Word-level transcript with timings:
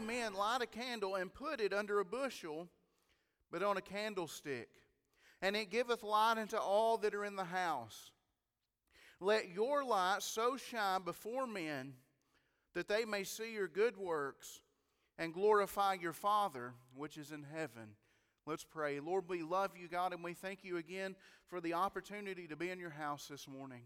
two 0.00 0.06
men 0.06 0.34
light 0.34 0.62
a 0.62 0.66
candle 0.66 1.16
and 1.16 1.32
put 1.32 1.60
it 1.60 1.72
under 1.72 2.00
a 2.00 2.04
bushel, 2.04 2.68
but 3.50 3.62
on 3.62 3.76
a 3.76 3.82
candlestick? 3.82 4.68
And 5.42 5.56
it 5.56 5.70
giveth 5.70 6.02
light 6.02 6.38
unto 6.38 6.56
all 6.56 6.98
that 6.98 7.14
are 7.14 7.24
in 7.24 7.36
the 7.36 7.44
house. 7.44 8.10
Let 9.20 9.50
your 9.50 9.84
light 9.84 10.22
so 10.22 10.56
shine 10.56 11.02
before 11.02 11.46
men 11.46 11.94
that 12.74 12.88
they 12.88 13.04
may 13.04 13.24
see 13.24 13.52
your 13.52 13.68
good 13.68 13.96
works 13.96 14.60
and 15.18 15.34
glorify 15.34 15.94
your 15.94 16.12
Father 16.12 16.72
which 16.94 17.16
is 17.16 17.32
in 17.32 17.44
heaven. 17.54 17.96
Let's 18.46 18.64
pray. 18.64 19.00
Lord, 19.00 19.24
we 19.28 19.42
love 19.42 19.72
you, 19.80 19.88
God, 19.88 20.12
and 20.12 20.24
we 20.24 20.34
thank 20.34 20.64
you 20.64 20.76
again 20.78 21.14
for 21.48 21.60
the 21.60 21.74
opportunity 21.74 22.46
to 22.46 22.56
be 22.56 22.70
in 22.70 22.78
your 22.78 22.90
house 22.90 23.26
this 23.28 23.46
morning. 23.46 23.82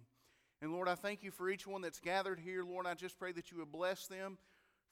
And 0.63 0.73
Lord, 0.73 0.89
I 0.89 0.95
thank 0.95 1.23
you 1.23 1.31
for 1.31 1.51
each 1.51 1.67
one 1.67 1.83
that's 1.83 2.01
gathered 2.01 2.39
here. 2.39 2.63
Lord, 2.63 2.87
I 2.87 2.95
just 2.95 3.19
pray 3.19 3.33
that 3.33 3.51
you 3.51 3.59
would 3.59 3.73
bless 3.73 4.07
them 4.07 4.39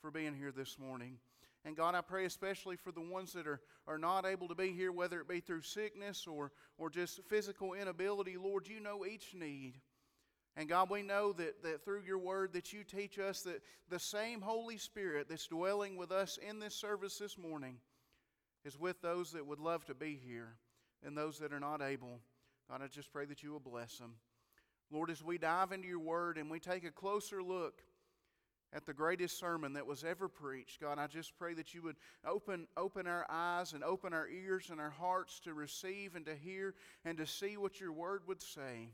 for 0.02 0.10
being 0.10 0.34
here 0.34 0.50
this 0.50 0.78
morning. 0.80 1.16
And 1.64 1.76
God, 1.76 1.94
I 1.94 2.00
pray 2.00 2.24
especially 2.24 2.74
for 2.74 2.90
the 2.90 3.00
ones 3.00 3.32
that 3.34 3.46
are, 3.46 3.60
are 3.86 3.98
not 3.98 4.26
able 4.26 4.48
to 4.48 4.54
be 4.54 4.72
here, 4.72 4.90
whether 4.90 5.20
it 5.20 5.28
be 5.28 5.38
through 5.38 5.62
sickness 5.62 6.26
or, 6.26 6.50
or 6.76 6.90
just 6.90 7.20
physical 7.28 7.72
inability. 7.72 8.36
Lord, 8.36 8.66
you 8.66 8.80
know 8.80 9.06
each 9.06 9.32
need. 9.32 9.74
And 10.56 10.68
God, 10.68 10.90
we 10.90 11.02
know 11.02 11.32
that, 11.34 11.62
that 11.62 11.84
through 11.84 12.02
your 12.04 12.18
word 12.18 12.52
that 12.54 12.72
you 12.72 12.82
teach 12.82 13.18
us 13.20 13.42
that 13.42 13.62
the 13.88 14.00
same 14.00 14.40
Holy 14.40 14.76
Spirit 14.76 15.28
that's 15.28 15.46
dwelling 15.46 15.96
with 15.96 16.10
us 16.10 16.36
in 16.46 16.58
this 16.58 16.74
service 16.74 17.16
this 17.16 17.38
morning 17.38 17.76
is 18.64 18.78
with 18.78 19.00
those 19.00 19.30
that 19.32 19.46
would 19.46 19.60
love 19.60 19.84
to 19.84 19.94
be 19.94 20.20
here 20.26 20.56
and 21.06 21.16
those 21.16 21.38
that 21.38 21.52
are 21.52 21.60
not 21.60 21.80
able. 21.80 22.18
God, 22.68 22.82
I 22.82 22.88
just 22.88 23.12
pray 23.12 23.24
that 23.26 23.44
you 23.44 23.52
will 23.52 23.60
bless 23.60 23.98
them. 23.98 24.14
Lord, 24.90 25.10
as 25.10 25.22
we 25.22 25.38
dive 25.38 25.70
into 25.70 25.88
your 25.88 26.00
word 26.00 26.38
and 26.38 26.50
we 26.50 26.58
take 26.58 26.84
a 26.84 26.90
closer 26.90 27.40
look 27.40 27.82
at 28.72 28.86
the 28.86 28.94
greatest 28.94 29.38
sermon 29.38 29.74
that 29.74 29.86
was 29.86 30.04
ever 30.04 30.28
preached. 30.28 30.80
God, 30.80 30.98
I 30.98 31.06
just 31.06 31.36
pray 31.38 31.54
that 31.54 31.74
you 31.74 31.82
would 31.82 31.96
open, 32.26 32.66
open 32.76 33.06
our 33.06 33.26
eyes 33.28 33.72
and 33.72 33.84
open 33.84 34.12
our 34.12 34.28
ears 34.28 34.70
and 34.70 34.80
our 34.80 34.90
hearts 34.90 35.40
to 35.40 35.54
receive 35.54 36.14
and 36.14 36.24
to 36.26 36.34
hear 36.34 36.74
and 37.04 37.18
to 37.18 37.26
see 37.26 37.56
what 37.56 37.80
your 37.80 37.92
word 37.92 38.22
would 38.26 38.40
say. 38.40 38.90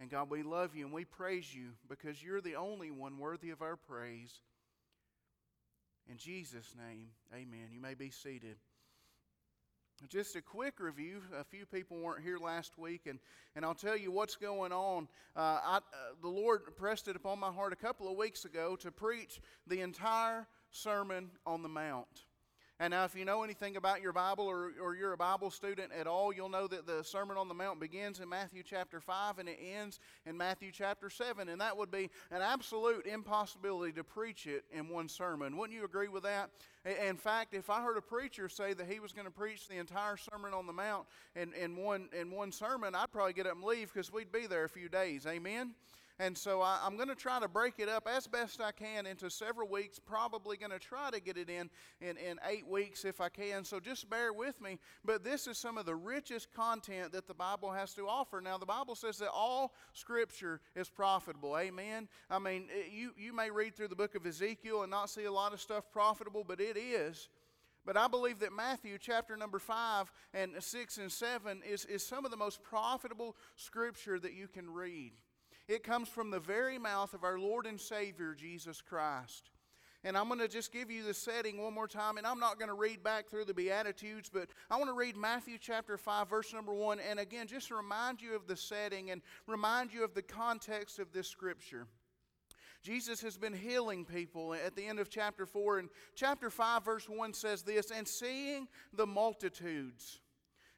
And 0.00 0.10
God, 0.10 0.30
we 0.30 0.42
love 0.42 0.74
you 0.74 0.84
and 0.84 0.94
we 0.94 1.04
praise 1.04 1.54
you 1.54 1.70
because 1.88 2.22
you're 2.22 2.40
the 2.40 2.56
only 2.56 2.90
one 2.90 3.18
worthy 3.18 3.50
of 3.50 3.62
our 3.62 3.76
praise. 3.76 4.32
In 6.08 6.16
Jesus' 6.16 6.74
name, 6.76 7.08
amen. 7.32 7.68
You 7.72 7.80
may 7.80 7.94
be 7.94 8.10
seated. 8.10 8.56
Just 10.08 10.36
a 10.36 10.42
quick 10.42 10.80
review. 10.80 11.22
A 11.38 11.44
few 11.44 11.64
people 11.64 11.96
weren't 11.96 12.22
here 12.22 12.38
last 12.38 12.76
week, 12.76 13.02
and, 13.06 13.18
and 13.54 13.64
I'll 13.64 13.74
tell 13.74 13.96
you 13.96 14.10
what's 14.10 14.36
going 14.36 14.72
on. 14.72 15.06
Uh, 15.36 15.60
I, 15.64 15.76
uh, 15.76 15.80
the 16.20 16.28
Lord 16.28 16.76
pressed 16.76 17.08
it 17.08 17.14
upon 17.14 17.38
my 17.38 17.50
heart 17.50 17.72
a 17.72 17.76
couple 17.76 18.10
of 18.10 18.16
weeks 18.16 18.44
ago 18.44 18.76
to 18.76 18.90
preach 18.90 19.40
the 19.66 19.80
entire 19.80 20.46
Sermon 20.70 21.30
on 21.46 21.62
the 21.62 21.68
Mount. 21.68 22.24
And 22.82 22.90
now, 22.90 23.04
if 23.04 23.14
you 23.14 23.24
know 23.24 23.44
anything 23.44 23.76
about 23.76 24.02
your 24.02 24.12
Bible 24.12 24.44
or, 24.44 24.72
or 24.82 24.96
you're 24.96 25.12
a 25.12 25.16
Bible 25.16 25.52
student 25.52 25.92
at 25.96 26.08
all, 26.08 26.32
you'll 26.32 26.48
know 26.48 26.66
that 26.66 26.84
the 26.84 27.04
Sermon 27.04 27.36
on 27.36 27.46
the 27.46 27.54
Mount 27.54 27.78
begins 27.78 28.18
in 28.18 28.28
Matthew 28.28 28.64
chapter 28.64 28.98
5 28.98 29.38
and 29.38 29.48
it 29.48 29.60
ends 29.76 30.00
in 30.26 30.36
Matthew 30.36 30.72
chapter 30.72 31.08
7. 31.08 31.48
And 31.48 31.60
that 31.60 31.76
would 31.76 31.92
be 31.92 32.10
an 32.32 32.42
absolute 32.42 33.06
impossibility 33.06 33.92
to 33.92 34.02
preach 34.02 34.48
it 34.48 34.64
in 34.72 34.88
one 34.88 35.08
sermon. 35.08 35.56
Wouldn't 35.56 35.78
you 35.78 35.84
agree 35.84 36.08
with 36.08 36.24
that? 36.24 36.50
In 37.06 37.14
fact, 37.14 37.54
if 37.54 37.70
I 37.70 37.82
heard 37.82 37.98
a 37.98 38.02
preacher 38.02 38.48
say 38.48 38.74
that 38.74 38.88
he 38.88 38.98
was 38.98 39.12
going 39.12 39.28
to 39.28 39.32
preach 39.32 39.68
the 39.68 39.76
entire 39.76 40.16
Sermon 40.16 40.52
on 40.52 40.66
the 40.66 40.72
Mount 40.72 41.06
in, 41.36 41.52
in, 41.52 41.76
one, 41.76 42.08
in 42.12 42.32
one 42.32 42.50
sermon, 42.50 42.96
I'd 42.96 43.12
probably 43.12 43.32
get 43.32 43.46
up 43.46 43.54
and 43.54 43.62
leave 43.62 43.92
because 43.92 44.12
we'd 44.12 44.32
be 44.32 44.48
there 44.48 44.64
a 44.64 44.68
few 44.68 44.88
days. 44.88 45.24
Amen? 45.24 45.76
And 46.18 46.36
so 46.36 46.60
I, 46.60 46.86
am 46.86 46.96
going 46.96 47.08
to 47.08 47.14
try 47.14 47.40
to 47.40 47.48
break 47.48 47.74
it 47.78 47.88
up 47.88 48.06
as 48.06 48.26
best 48.26 48.60
I 48.60 48.70
can 48.70 49.06
into 49.06 49.30
several 49.30 49.68
weeks. 49.68 49.98
Probably 49.98 50.56
going 50.56 50.70
to 50.70 50.78
try 50.78 51.10
to 51.10 51.20
get 51.20 51.36
it 51.36 51.48
in, 51.48 51.70
in 52.00 52.16
in 52.16 52.38
eight 52.48 52.66
weeks 52.66 53.04
if 53.04 53.20
I 53.20 53.28
can. 53.28 53.64
So 53.64 53.80
just 53.80 54.08
bear 54.08 54.32
with 54.32 54.60
me. 54.60 54.78
But 55.04 55.24
this 55.24 55.46
is 55.46 55.58
some 55.58 55.78
of 55.78 55.86
the 55.86 55.94
richest 55.94 56.52
content 56.52 57.12
that 57.12 57.26
the 57.26 57.34
Bible 57.34 57.70
has 57.72 57.94
to 57.94 58.06
offer. 58.06 58.40
Now, 58.40 58.58
the 58.58 58.66
Bible 58.66 58.94
says 58.94 59.18
that 59.18 59.30
all 59.30 59.72
Scripture 59.94 60.60
is 60.76 60.88
profitable. 60.88 61.56
Amen. 61.56 62.08
I 62.30 62.38
mean, 62.38 62.68
you, 62.90 63.12
you 63.16 63.32
may 63.32 63.50
read 63.50 63.74
through 63.74 63.88
the 63.88 63.96
book 63.96 64.14
of 64.14 64.26
Ezekiel 64.26 64.82
and 64.82 64.90
not 64.90 65.10
see 65.10 65.24
a 65.24 65.32
lot 65.32 65.52
of 65.52 65.60
stuff 65.60 65.90
profitable, 65.90 66.44
but 66.46 66.60
it 66.60 66.76
is. 66.76 67.28
But 67.84 67.96
I 67.96 68.06
believe 68.06 68.38
that 68.40 68.52
Matthew 68.52 68.96
chapter 69.00 69.36
number 69.36 69.58
5 69.58 70.12
and 70.34 70.52
6 70.60 70.98
and 70.98 71.10
7 71.10 71.62
is, 71.68 71.84
is 71.86 72.06
some 72.06 72.24
of 72.24 72.30
the 72.30 72.36
most 72.36 72.62
profitable 72.62 73.36
scripture 73.56 74.20
that 74.20 74.34
you 74.34 74.46
can 74.46 74.70
read. 74.70 75.12
It 75.72 75.82
comes 75.82 76.06
from 76.06 76.30
the 76.30 76.38
very 76.38 76.78
mouth 76.78 77.14
of 77.14 77.24
our 77.24 77.38
Lord 77.38 77.64
and 77.64 77.80
Savior, 77.80 78.34
Jesus 78.34 78.82
Christ. 78.82 79.48
And 80.04 80.18
I'm 80.18 80.28
going 80.28 80.38
to 80.40 80.48
just 80.48 80.70
give 80.70 80.90
you 80.90 81.02
the 81.02 81.14
setting 81.14 81.62
one 81.62 81.72
more 81.72 81.88
time. 81.88 82.18
And 82.18 82.26
I'm 82.26 82.38
not 82.38 82.58
going 82.58 82.68
to 82.68 82.74
read 82.74 83.02
back 83.02 83.30
through 83.30 83.46
the 83.46 83.54
Beatitudes, 83.54 84.28
but 84.30 84.50
I 84.70 84.76
want 84.76 84.90
to 84.90 84.94
read 84.94 85.16
Matthew 85.16 85.56
chapter 85.58 85.96
5, 85.96 86.28
verse 86.28 86.52
number 86.52 86.74
1. 86.74 87.00
And 87.00 87.18
again, 87.18 87.46
just 87.46 87.68
to 87.68 87.76
remind 87.76 88.20
you 88.20 88.36
of 88.36 88.46
the 88.46 88.54
setting 88.54 89.12
and 89.12 89.22
remind 89.46 89.94
you 89.94 90.04
of 90.04 90.12
the 90.12 90.20
context 90.20 90.98
of 90.98 91.10
this 91.10 91.26
scripture. 91.26 91.86
Jesus 92.82 93.22
has 93.22 93.38
been 93.38 93.54
healing 93.54 94.04
people 94.04 94.52
at 94.52 94.76
the 94.76 94.84
end 94.84 94.98
of 94.98 95.08
chapter 95.08 95.46
4. 95.46 95.78
And 95.78 95.88
chapter 96.14 96.50
5, 96.50 96.84
verse 96.84 97.08
1 97.08 97.32
says 97.32 97.62
this 97.62 97.90
And 97.90 98.06
seeing 98.06 98.68
the 98.92 99.06
multitudes, 99.06 100.20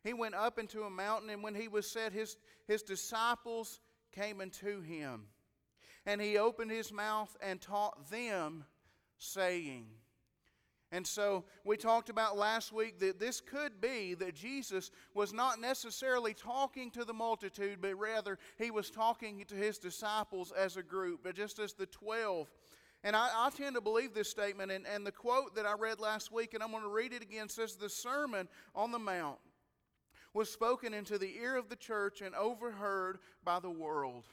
he 0.04 0.12
went 0.12 0.37
up 0.37 0.60
into 0.60 0.83
a 0.84 0.91
mountain, 0.91 1.31
and 1.31 1.43
when 1.43 1.56
he 1.56 1.66
was 1.66 1.91
set, 1.91 2.12
his, 2.12 2.37
his 2.69 2.84
disciples 2.84 3.81
came 4.15 4.41
unto 4.41 4.81
him. 4.81 5.27
And 6.07 6.21
he 6.21 6.39
opened 6.39 6.71
his 6.71 6.93
mouth 6.93 7.35
and 7.41 7.61
taught 7.61 8.11
them, 8.11 8.65
saying, 9.19 9.87
and 10.95 11.05
so 11.05 11.43
we 11.65 11.77
talked 11.77 12.09
about 12.09 12.39
last 12.39 12.73
week 12.73 13.01
that 13.01 13.19
this 13.19 13.41
could 13.41 13.81
be 13.81 14.15
that 14.15 14.37
Jesus 14.37 14.93
was 15.13 15.33
not 15.33 15.61
necessarily 15.61 16.35
talking 16.35 16.89
to 16.93 17.05
the 17.05 17.13
multitude, 17.13 17.79
but 17.81 17.99
rather 17.99 18.39
he 18.59 18.71
was 18.71 18.91
talking 18.91 19.45
to 19.49 19.57
his 19.57 19.79
disciples 19.79 20.53
as 20.57 20.77
a 20.77 20.85
group, 20.85 21.23
but 21.25 21.35
just 21.35 21.59
as 21.59 21.73
the 21.73 21.87
12. 21.87 22.49
And 23.03 23.17
I, 23.17 23.29
I 23.35 23.51
tend 23.51 23.75
to 23.75 23.81
believe 23.81 24.15
this 24.15 24.31
statement. 24.31 24.71
And, 24.71 24.87
and 24.87 25.05
the 25.05 25.11
quote 25.11 25.57
that 25.57 25.67
I 25.67 25.75
read 25.75 25.99
last 25.99 26.31
week, 26.31 26.55
and 26.55 26.63
I'm 26.63 26.71
going 26.71 26.85
to 26.85 26.89
read 26.89 27.13
it 27.13 27.23
again, 27.23 27.49
says, 27.49 27.75
The 27.75 27.91
Sermon 27.91 28.49
on 28.73 28.93
the 28.93 29.01
Mount 29.01 29.39
was 30.34 30.50
spoken 30.50 30.93
into 30.93 31.17
the 31.17 31.37
ear 31.37 31.56
of 31.56 31.69
the 31.69 31.77
church 31.77 32.21
and 32.21 32.34
overheard 32.34 33.19
by 33.43 33.61
the 33.61 33.71
world. 33.71 34.25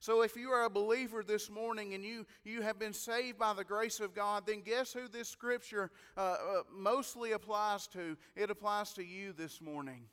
So, 0.00 0.22
if 0.22 0.34
you 0.34 0.50
are 0.50 0.64
a 0.64 0.70
believer 0.70 1.22
this 1.22 1.50
morning 1.50 1.92
and 1.92 2.02
you, 2.02 2.26
you 2.42 2.62
have 2.62 2.78
been 2.78 2.94
saved 2.94 3.38
by 3.38 3.52
the 3.52 3.64
grace 3.64 4.00
of 4.00 4.14
God, 4.14 4.44
then 4.46 4.62
guess 4.62 4.94
who 4.94 5.08
this 5.08 5.28
scripture 5.28 5.90
uh, 6.16 6.20
uh, 6.20 6.36
mostly 6.74 7.32
applies 7.32 7.86
to? 7.88 8.16
It 8.34 8.50
applies 8.50 8.94
to 8.94 9.04
you 9.04 9.34
this 9.34 9.60
morning. 9.60 10.04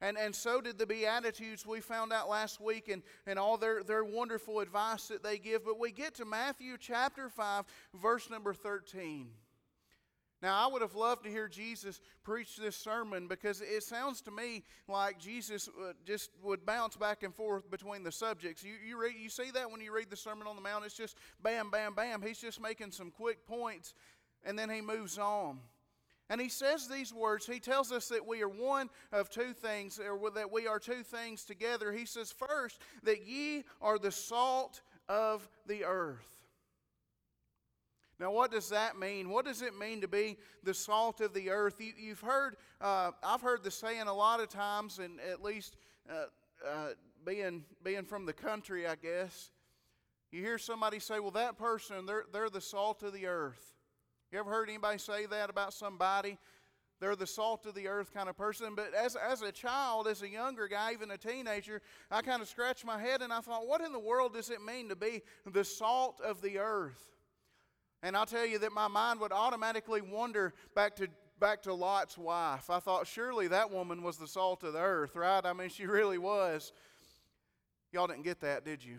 And, 0.00 0.16
and 0.16 0.34
so 0.34 0.60
did 0.60 0.78
the 0.78 0.86
Beatitudes 0.86 1.66
we 1.66 1.80
found 1.80 2.12
out 2.12 2.28
last 2.28 2.60
week 2.60 2.88
and, 2.88 3.02
and 3.26 3.38
all 3.38 3.56
their, 3.56 3.84
their 3.84 4.04
wonderful 4.04 4.60
advice 4.60 5.08
that 5.08 5.22
they 5.22 5.38
give. 5.38 5.64
But 5.64 5.78
we 5.78 5.92
get 5.92 6.14
to 6.16 6.24
Matthew 6.24 6.76
chapter 6.78 7.28
5, 7.28 7.64
verse 8.00 8.28
number 8.28 8.52
13. 8.52 9.30
Now, 10.42 10.68
I 10.68 10.72
would 10.72 10.82
have 10.82 10.96
loved 10.96 11.22
to 11.22 11.30
hear 11.30 11.46
Jesus 11.46 12.00
preach 12.24 12.56
this 12.56 12.76
sermon 12.76 13.28
because 13.28 13.60
it 13.60 13.84
sounds 13.84 14.20
to 14.22 14.32
me 14.32 14.64
like 14.88 15.18
Jesus 15.18 15.68
uh, 15.68 15.92
just 16.04 16.30
would 16.42 16.66
bounce 16.66 16.96
back 16.96 17.22
and 17.22 17.32
forth 17.32 17.70
between 17.70 18.02
the 18.02 18.10
subjects. 18.10 18.64
You, 18.64 18.74
you, 18.84 19.00
read, 19.00 19.14
you 19.16 19.28
see 19.28 19.52
that 19.52 19.70
when 19.70 19.80
you 19.80 19.94
read 19.94 20.10
the 20.10 20.16
Sermon 20.16 20.48
on 20.48 20.56
the 20.56 20.62
Mount? 20.62 20.84
It's 20.84 20.96
just 20.96 21.16
bam, 21.42 21.70
bam, 21.70 21.94
bam. 21.94 22.22
He's 22.22 22.40
just 22.40 22.60
making 22.60 22.90
some 22.90 23.12
quick 23.12 23.46
points 23.46 23.94
and 24.44 24.58
then 24.58 24.68
he 24.68 24.80
moves 24.80 25.16
on. 25.16 25.60
And 26.28 26.40
he 26.40 26.48
says 26.48 26.88
these 26.88 27.12
words. 27.12 27.46
He 27.46 27.60
tells 27.60 27.92
us 27.92 28.08
that 28.08 28.26
we 28.26 28.42
are 28.42 28.48
one 28.48 28.88
of 29.12 29.28
two 29.28 29.52
things, 29.52 30.00
or 30.00 30.30
that 30.30 30.50
we 30.50 30.66
are 30.66 30.78
two 30.78 31.02
things 31.02 31.44
together. 31.44 31.92
He 31.92 32.06
says, 32.06 32.32
first, 32.32 32.80
that 33.02 33.26
ye 33.26 33.64
are 33.82 33.98
the 33.98 34.10
salt 34.10 34.80
of 35.08 35.46
the 35.66 35.84
earth. 35.84 36.26
Now, 38.18 38.30
what 38.30 38.52
does 38.52 38.68
that 38.68 38.98
mean? 38.98 39.30
What 39.30 39.44
does 39.44 39.62
it 39.62 39.76
mean 39.78 40.00
to 40.02 40.08
be 40.08 40.36
the 40.62 40.74
salt 40.74 41.20
of 41.20 41.34
the 41.34 41.50
earth? 41.50 41.80
You, 41.80 42.10
have 42.10 42.20
heard, 42.20 42.56
uh, 42.80 43.10
I've 43.22 43.40
heard 43.40 43.64
the 43.64 43.70
saying 43.70 44.02
a 44.02 44.14
lot 44.14 44.40
of 44.40 44.48
times, 44.48 44.98
and 44.98 45.18
at 45.20 45.42
least 45.42 45.76
uh, 46.08 46.26
uh, 46.66 46.88
being, 47.24 47.64
being 47.82 48.04
from 48.04 48.26
the 48.26 48.32
country, 48.32 48.86
I 48.86 48.94
guess, 48.94 49.50
you 50.30 50.40
hear 50.40 50.58
somebody 50.58 50.98
say, 50.98 51.20
well, 51.20 51.30
that 51.32 51.58
person, 51.58 52.06
they're, 52.06 52.24
they're 52.32 52.50
the 52.50 52.60
salt 52.60 53.02
of 53.02 53.12
the 53.12 53.26
earth. 53.26 53.74
You 54.30 54.38
ever 54.38 54.50
heard 54.50 54.68
anybody 54.70 54.98
say 54.98 55.26
that 55.26 55.50
about 55.50 55.74
somebody? 55.74 56.38
They're 57.00 57.16
the 57.16 57.26
salt 57.26 57.66
of 57.66 57.74
the 57.74 57.88
earth 57.88 58.14
kind 58.14 58.28
of 58.28 58.36
person. 58.36 58.74
But 58.74 58.94
as, 58.94 59.16
as 59.16 59.42
a 59.42 59.52
child, 59.52 60.06
as 60.06 60.22
a 60.22 60.28
younger 60.28 60.68
guy, 60.68 60.92
even 60.92 61.10
a 61.10 61.18
teenager, 61.18 61.82
I 62.10 62.22
kind 62.22 62.40
of 62.40 62.48
scratched 62.48 62.86
my 62.86 62.98
head 62.98 63.20
and 63.20 63.32
I 63.32 63.40
thought, 63.40 63.66
what 63.66 63.82
in 63.82 63.92
the 63.92 63.98
world 63.98 64.34
does 64.34 64.48
it 64.48 64.62
mean 64.64 64.88
to 64.88 64.96
be 64.96 65.22
the 65.44 65.64
salt 65.64 66.20
of 66.24 66.40
the 66.40 66.58
earth? 66.58 67.11
And 68.02 68.16
I'll 68.16 68.26
tell 68.26 68.46
you 68.46 68.58
that 68.58 68.72
my 68.72 68.88
mind 68.88 69.20
would 69.20 69.32
automatically 69.32 70.00
wander 70.00 70.54
back 70.74 70.96
to 70.96 71.08
back 71.38 71.62
to 71.62 71.74
Lot's 71.74 72.16
wife. 72.16 72.70
I 72.70 72.78
thought 72.78 73.06
surely 73.06 73.48
that 73.48 73.72
woman 73.72 74.02
was 74.02 74.16
the 74.16 74.28
salt 74.28 74.62
of 74.62 74.74
the 74.74 74.80
earth, 74.80 75.16
right? 75.16 75.44
I 75.44 75.52
mean, 75.52 75.70
she 75.70 75.86
really 75.86 76.16
was. 76.16 76.72
Y'all 77.90 78.06
didn't 78.06 78.22
get 78.22 78.40
that, 78.40 78.64
did 78.64 78.84
you? 78.84 78.98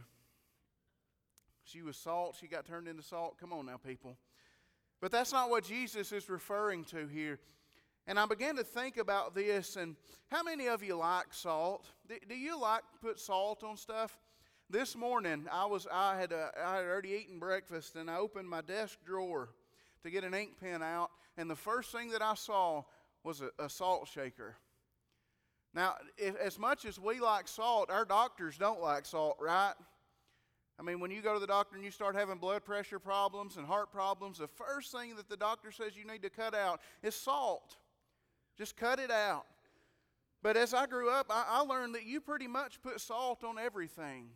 She 1.64 1.82
was 1.82 1.96
salt. 1.96 2.36
She 2.40 2.48
got 2.48 2.66
turned 2.66 2.90
into 2.90 3.02
salt. 3.02 3.38
Come 3.40 3.54
on 3.54 3.66
now, 3.66 3.78
people. 3.78 4.18
But 5.00 5.12
that's 5.12 5.32
not 5.32 5.50
what 5.50 5.64
Jesus 5.64 6.12
is 6.12 6.30
referring 6.30 6.84
to 6.86 7.08
here. 7.08 7.40
And 8.06 8.20
I 8.20 8.26
began 8.26 8.58
to 8.58 8.64
think 8.64 8.98
about 8.98 9.34
this 9.34 9.78
and 9.78 9.96
how 10.30 10.44
many 10.44 10.68
of 10.68 10.84
you 10.84 10.96
like 10.96 11.28
salt? 11.34 11.88
Do, 12.28 12.36
you 12.36 12.60
like 12.60 12.82
put 13.02 13.20
salt 13.20 13.64
on 13.64 13.78
stuff? 13.78 14.18
This 14.74 14.96
morning 14.96 15.46
I 15.52 15.68
was 15.68 15.86
I 15.94 16.18
had 16.20 16.34
uh, 16.34 16.48
I 16.60 16.78
had 16.78 16.86
already 16.86 17.10
eaten 17.10 17.38
breakfast 17.38 17.96
and 17.96 18.10
I 18.10 18.18
opened 18.18 18.50
my 18.50 18.62
desk 18.62 18.98
drawer 19.06 19.50
to 20.02 20.10
get 20.10 20.24
an 20.24 20.34
ink 20.34 20.60
pen 20.60 20.82
out 20.82 21.12
and 21.38 21.48
the 21.48 21.56
first 21.56 21.92
thing 21.92 22.10
that 22.10 22.24
I 22.24 22.34
saw 22.34 22.82
was 23.24 23.42
a, 23.42 23.52
a 23.64 23.70
salt 23.70 24.08
shaker. 24.12 24.56
Now, 25.76 25.98
if, 26.18 26.36
as 26.38 26.58
much 26.58 26.86
as 26.86 27.00
we 27.00 27.20
like 27.20 27.48
salt, 27.48 27.92
our 27.92 28.04
doctors 28.04 28.58
don't 28.58 28.82
like 28.82 29.06
salt, 29.06 29.38
right? 29.40 29.76
I 30.80 30.82
mean, 30.82 31.00
when 31.00 31.12
you 31.12 31.22
go 31.22 31.36
to 31.36 31.40
the 31.40 31.46
doctor 31.46 31.76
and 31.76 31.86
you 31.86 31.92
start 31.92 32.16
having 32.16 32.40
blood 32.40 32.66
pressure 32.66 32.98
problems 32.98 33.58
and 33.58 33.68
heart 33.68 33.92
problems, 33.92 34.40
the 34.40 34.48
first 34.48 34.92
thing 34.92 35.16
that 35.18 35.30
the 35.30 35.38
doctor 35.38 35.72
says 35.72 35.96
you 35.96 36.12
need 36.12 36.24
to 36.24 36.32
cut 36.32 36.56
out 36.56 36.82
is 37.04 37.14
salt. 37.14 37.78
Just 38.58 38.76
cut 38.76 38.98
it 38.98 39.12
out. 39.12 39.46
But 40.42 40.58
as 40.58 40.74
I 40.74 40.88
grew 40.88 41.12
up, 41.12 41.28
I, 41.30 41.46
I 41.48 41.60
learned 41.60 41.94
that 41.94 42.06
you 42.06 42.20
pretty 42.20 42.48
much 42.48 42.82
put 42.82 43.00
salt 43.00 43.44
on 43.44 43.60
everything. 43.60 44.30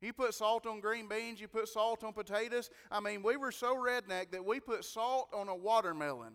You 0.00 0.12
put 0.12 0.34
salt 0.34 0.66
on 0.66 0.80
green 0.80 1.08
beans, 1.08 1.40
you 1.40 1.48
put 1.48 1.68
salt 1.68 2.04
on 2.04 2.12
potatoes. 2.12 2.70
I 2.90 3.00
mean, 3.00 3.22
we 3.22 3.36
were 3.36 3.50
so 3.50 3.76
redneck 3.76 4.30
that 4.30 4.44
we 4.44 4.60
put 4.60 4.84
salt 4.84 5.28
on 5.34 5.48
a 5.48 5.56
watermelon. 5.56 6.34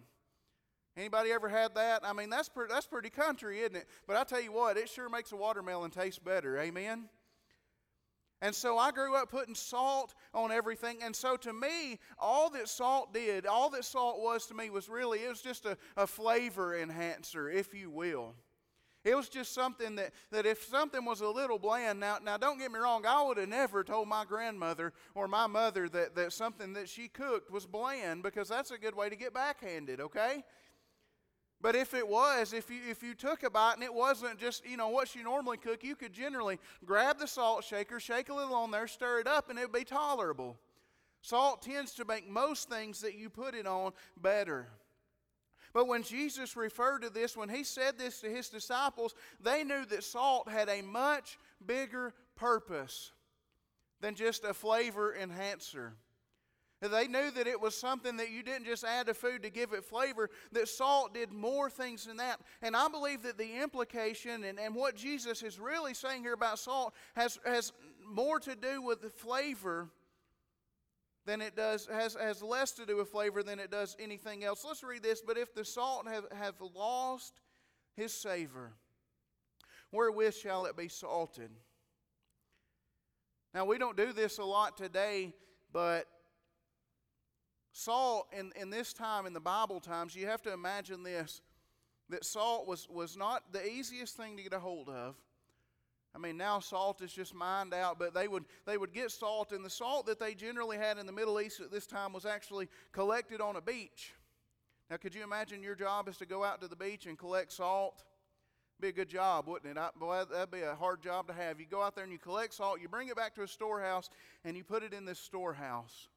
Anybody 0.95 1.31
ever 1.31 1.49
had 1.49 1.73
that? 1.75 2.01
I 2.05 2.13
mean, 2.13 2.29
that's 2.29 2.49
pretty, 2.49 2.71
that's 2.71 2.85
pretty 2.85 3.09
country, 3.09 3.61
isn't 3.61 3.75
it? 3.75 3.87
But 4.05 4.17
I 4.17 4.23
tell 4.23 4.41
you 4.41 4.51
what, 4.51 4.77
it 4.77 4.89
sure 4.89 5.09
makes 5.09 5.31
a 5.31 5.35
watermelon 5.35 5.91
taste 5.91 6.23
better. 6.23 6.59
Amen? 6.59 7.09
And 8.41 8.53
so 8.53 8.77
I 8.77 8.91
grew 8.91 9.15
up 9.15 9.31
putting 9.31 9.55
salt 9.55 10.13
on 10.33 10.51
everything. 10.51 10.97
And 11.01 11.15
so 11.15 11.37
to 11.37 11.53
me, 11.53 11.97
all 12.19 12.49
that 12.49 12.67
salt 12.67 13.13
did, 13.13 13.45
all 13.45 13.69
that 13.69 13.85
salt 13.85 14.19
was 14.19 14.45
to 14.47 14.53
me 14.53 14.69
was 14.69 14.89
really, 14.89 15.19
it 15.19 15.29
was 15.29 15.41
just 15.41 15.65
a, 15.65 15.77
a 15.95 16.05
flavor 16.05 16.77
enhancer, 16.77 17.49
if 17.49 17.73
you 17.73 17.89
will. 17.89 18.35
It 19.03 19.15
was 19.15 19.27
just 19.27 19.53
something 19.53 19.95
that, 19.95 20.11
that 20.31 20.45
if 20.45 20.63
something 20.63 21.03
was 21.03 21.19
a 21.19 21.27
little 21.27 21.59
bland, 21.59 21.99
now, 21.99 22.19
now 22.23 22.37
don't 22.37 22.57
get 22.57 22.71
me 22.71 22.79
wrong, 22.79 23.05
I 23.05 23.21
would 23.23 23.37
have 23.37 23.49
never 23.49 23.83
told 23.83 24.07
my 24.07 24.23
grandmother 24.23 24.93
or 25.13 25.27
my 25.27 25.45
mother 25.45 25.89
that, 25.89 26.15
that 26.15 26.31
something 26.31 26.73
that 26.73 26.87
she 26.87 27.09
cooked 27.09 27.51
was 27.51 27.65
bland 27.65 28.23
because 28.23 28.47
that's 28.47 28.71
a 28.71 28.77
good 28.77 28.95
way 28.95 29.09
to 29.09 29.15
get 29.17 29.33
backhanded, 29.33 29.99
okay? 29.99 30.43
But 31.59 31.75
if 31.75 31.93
it 31.93 32.07
was, 32.07 32.53
if 32.53 32.69
you, 32.69 32.79
if 32.89 33.01
you 33.03 33.13
took 33.13 33.43
a 33.43 33.49
bite 33.49 33.75
and 33.75 33.83
it 33.83 33.93
wasn't 33.93 34.37
just, 34.37 34.65
you 34.65 34.77
know, 34.77 34.89
what 34.89 35.15
you 35.15 35.23
normally 35.23 35.57
cook, 35.57 35.83
you 35.83 35.95
could 35.95 36.13
generally 36.13 36.59
grab 36.85 37.19
the 37.19 37.27
salt 37.27 37.63
shaker, 37.63 37.99
shake 37.99 38.29
a 38.29 38.33
little 38.33 38.55
on 38.55 38.71
there, 38.71 38.87
stir 38.87 39.19
it 39.19 39.27
up, 39.27 39.49
and 39.49 39.57
it 39.57 39.63
would 39.63 39.79
be 39.79 39.85
tolerable. 39.85 40.57
Salt 41.21 41.61
tends 41.61 41.93
to 41.95 42.05
make 42.05 42.29
most 42.29 42.69
things 42.69 42.99
that 42.99 43.15
you 43.15 43.29
put 43.29 43.55
it 43.55 43.65
on 43.65 43.93
better. 44.21 44.67
But 45.73 45.87
when 45.87 46.03
Jesus 46.03 46.55
referred 46.55 46.99
to 47.01 47.09
this, 47.09 47.35
when 47.35 47.49
he 47.49 47.63
said 47.63 47.97
this 47.97 48.21
to 48.21 48.29
his 48.29 48.49
disciples, 48.49 49.15
they 49.39 49.63
knew 49.63 49.85
that 49.85 50.03
salt 50.03 50.47
had 50.47 50.69
a 50.69 50.83
much 50.83 51.39
bigger 51.65 52.13
purpose 52.35 53.11
than 53.99 54.15
just 54.15 54.43
a 54.43 54.53
flavor 54.53 55.15
enhancer. 55.15 55.93
They 56.81 57.07
knew 57.07 57.31
that 57.31 57.47
it 57.47 57.61
was 57.61 57.75
something 57.77 58.17
that 58.17 58.29
you 58.29 58.43
didn't 58.43 58.65
just 58.65 58.83
add 58.83 59.07
to 59.07 59.13
food 59.13 59.43
to 59.43 59.49
give 59.49 59.71
it 59.71 59.85
flavor, 59.85 60.29
that 60.51 60.67
salt 60.67 61.13
did 61.13 61.31
more 61.31 61.69
things 61.69 62.05
than 62.05 62.17
that. 62.17 62.41
And 62.61 62.75
I 62.75 62.89
believe 62.89 63.23
that 63.23 63.37
the 63.37 63.61
implication 63.61 64.43
and, 64.43 64.59
and 64.59 64.75
what 64.75 64.95
Jesus 64.95 65.43
is 65.43 65.59
really 65.59 65.93
saying 65.93 66.23
here 66.23 66.33
about 66.33 66.59
salt 66.59 66.93
has, 67.15 67.39
has 67.45 67.71
more 68.05 68.39
to 68.41 68.55
do 68.55 68.81
with 68.81 69.01
the 69.01 69.09
flavor 69.09 69.89
than 71.25 71.41
it 71.41 71.55
does, 71.55 71.87
has, 71.91 72.15
has 72.15 72.41
less 72.41 72.71
to 72.73 72.85
do 72.85 72.97
with 72.97 73.09
flavor 73.09 73.43
than 73.43 73.59
it 73.59 73.71
does 73.71 73.95
anything 73.99 74.43
else. 74.43 74.65
Let's 74.65 74.83
read 74.83 75.03
this. 75.03 75.21
But 75.25 75.37
if 75.37 75.53
the 75.53 75.63
salt 75.63 76.07
have, 76.07 76.25
have 76.31 76.55
lost 76.75 77.39
his 77.95 78.13
savor, 78.13 78.73
wherewith 79.91 80.35
shall 80.35 80.65
it 80.65 80.75
be 80.75 80.87
salted? 80.87 81.51
Now, 83.53 83.65
we 83.65 83.77
don't 83.77 83.95
do 83.95 84.13
this 84.13 84.39
a 84.39 84.43
lot 84.43 84.75
today, 84.77 85.33
but 85.71 86.07
Salt, 87.73 88.27
in, 88.31 88.51
in 88.55 88.69
this 88.69 88.93
time, 88.93 89.25
in 89.25 89.33
the 89.33 89.39
Bible 89.39 89.79
times, 89.79 90.15
you 90.15 90.27
have 90.27 90.43
to 90.43 90.53
imagine 90.53 91.01
this 91.01 91.41
that 92.09 92.23
salt 92.23 92.67
was, 92.67 92.87
was 92.87 93.17
not 93.17 93.51
the 93.51 93.67
easiest 93.67 94.15
thing 94.15 94.37
to 94.37 94.43
get 94.43 94.53
a 94.53 94.59
hold 94.59 94.89
of. 94.89 95.15
I 96.15 96.19
mean, 96.19 96.37
now 96.37 96.59
salt 96.59 97.01
is 97.01 97.11
just 97.11 97.33
mined 97.33 97.73
out, 97.73 97.97
but 97.97 98.13
they 98.13 98.27
would, 98.27 98.45
they 98.65 98.77
would 98.77 98.93
get 98.93 99.09
salt, 99.11 99.51
and 99.51 99.65
the 99.65 99.69
salt 99.69 100.05
that 100.05 100.19
they 100.19 100.35
generally 100.35 100.77
had 100.77 100.99
in 100.99 101.07
the 101.07 101.11
Middle 101.11 101.41
East 101.41 101.59
at 101.59 101.71
this 101.71 101.87
time 101.87 102.13
was 102.13 102.25
actually 102.25 102.69
collected 102.91 103.41
on 103.41 103.55
a 103.55 103.61
beach. 103.61 104.13
Now, 104.91 104.97
could 104.97 105.15
you 105.15 105.23
imagine 105.23 105.63
your 105.63 105.75
job 105.75 106.07
is 106.07 106.17
to 106.17 106.27
go 106.27 106.43
out 106.43 106.61
to 106.61 106.67
the 106.67 106.75
beach 106.75 107.07
and 107.07 107.17
collect 107.17 107.51
salt? 107.51 108.03
Be 108.79 108.89
a 108.89 108.91
good 108.91 109.09
job, 109.09 109.47
wouldn't 109.47 109.75
it? 109.75 109.79
I, 109.79 109.89
boy, 109.99 110.23
that'd 110.29 110.51
be 110.51 110.61
a 110.61 110.75
hard 110.75 111.01
job 111.01 111.27
to 111.27 111.33
have. 111.33 111.59
You 111.59 111.65
go 111.65 111.81
out 111.81 111.95
there 111.95 112.03
and 112.03 112.13
you 112.13 112.19
collect 112.19 112.53
salt, 112.53 112.79
you 112.79 112.87
bring 112.87 113.07
it 113.07 113.15
back 113.15 113.33
to 113.35 113.43
a 113.43 113.47
storehouse, 113.47 114.09
and 114.43 114.55
you 114.55 114.63
put 114.63 114.83
it 114.83 114.93
in 114.93 115.05
this 115.05 115.19
storehouse. 115.19 116.09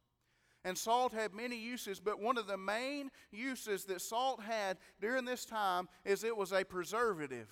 And 0.62 0.76
salt 0.76 1.12
had 1.12 1.32
many 1.32 1.56
uses, 1.56 2.00
but 2.00 2.20
one 2.20 2.36
of 2.36 2.48
the 2.48 2.58
main 2.58 3.10
uses 3.30 3.84
that 3.84 4.00
salt 4.00 4.42
had 4.42 4.78
during 5.00 5.24
this 5.24 5.44
time 5.44 5.88
is 6.04 6.24
it 6.24 6.36
was 6.36 6.52
a 6.52 6.64
preservative. 6.64 7.48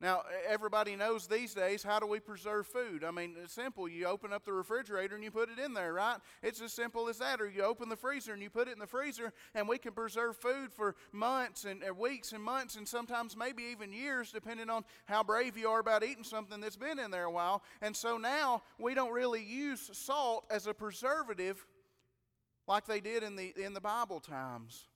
Now, 0.00 0.22
everybody 0.48 0.96
knows 0.96 1.26
these 1.26 1.52
days 1.52 1.82
how 1.82 1.98
do 1.98 2.06
we 2.06 2.20
preserve 2.20 2.66
food? 2.66 3.04
I 3.04 3.10
mean, 3.10 3.34
it's 3.42 3.52
simple. 3.52 3.86
You 3.86 4.06
open 4.06 4.32
up 4.32 4.46
the 4.46 4.52
refrigerator 4.52 5.14
and 5.14 5.22
you 5.22 5.30
put 5.30 5.50
it 5.50 5.58
in 5.58 5.74
there, 5.74 5.92
right? 5.92 6.16
It's 6.42 6.62
as 6.62 6.72
simple 6.72 7.08
as 7.10 7.18
that. 7.18 7.38
Or 7.40 7.48
you 7.48 7.62
open 7.64 7.90
the 7.90 7.96
freezer 7.96 8.32
and 8.32 8.42
you 8.42 8.48
put 8.48 8.66
it 8.66 8.72
in 8.72 8.78
the 8.78 8.86
freezer, 8.86 9.32
and 9.54 9.68
we 9.68 9.76
can 9.76 9.92
preserve 9.92 10.36
food 10.36 10.72
for 10.72 10.96
months 11.12 11.66
and 11.66 11.82
weeks 11.98 12.32
and 12.32 12.42
months 12.42 12.76
and 12.76 12.88
sometimes 12.88 13.36
maybe 13.36 13.64
even 13.64 13.92
years, 13.92 14.32
depending 14.32 14.70
on 14.70 14.84
how 15.04 15.22
brave 15.22 15.58
you 15.58 15.68
are 15.68 15.80
about 15.80 16.02
eating 16.02 16.24
something 16.24 16.60
that's 16.60 16.76
been 16.76 16.98
in 16.98 17.10
there 17.10 17.24
a 17.24 17.30
while. 17.30 17.62
And 17.82 17.94
so 17.94 18.16
now 18.16 18.62
we 18.78 18.94
don't 18.94 19.12
really 19.12 19.44
use 19.44 19.90
salt 19.92 20.46
as 20.50 20.66
a 20.66 20.72
preservative 20.72 21.66
like 22.66 22.86
they 22.86 23.00
did 23.00 23.22
in 23.22 23.36
the, 23.36 23.52
in 23.56 23.74
the 23.74 23.80
Bible 23.80 24.20
times. 24.20 24.86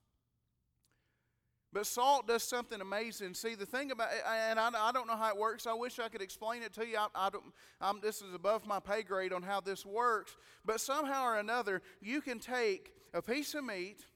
But 1.75 1.89
salt 1.89 2.29
does 2.29 2.45
something 2.45 2.81
amazing. 2.81 3.35
See, 3.35 3.57
the 3.57 3.67
thing 3.67 3.91
about 3.91 4.09
and 4.49 4.61
I, 4.61 4.71
I 4.77 4.93
don't 4.93 5.09
know 5.09 5.17
how 5.17 5.31
it 5.31 5.37
works. 5.37 5.67
I 5.67 5.75
wish 5.75 5.99
I 5.99 6.09
could 6.09 6.23
explain 6.23 6.63
it 6.63 6.73
to 6.75 6.87
you. 6.87 6.97
I, 6.97 7.09
I 7.17 7.31
don't, 7.31 7.43
I'm, 7.81 8.01
this 8.01 8.23
is 8.23 8.33
above 8.33 8.65
my 8.65 8.79
pay 8.79 9.03
grade 9.03 9.33
on 9.33 9.43
how 9.43 9.61
this 9.61 9.85
works. 9.85 10.37
But 10.65 10.81
somehow 10.81 11.25
or 11.25 11.39
another, 11.39 11.83
you 12.01 12.21
can 12.21 12.39
take 12.39 12.93
a 13.13 13.21
piece 13.21 13.55
of 13.55 13.65
meat 13.65 14.07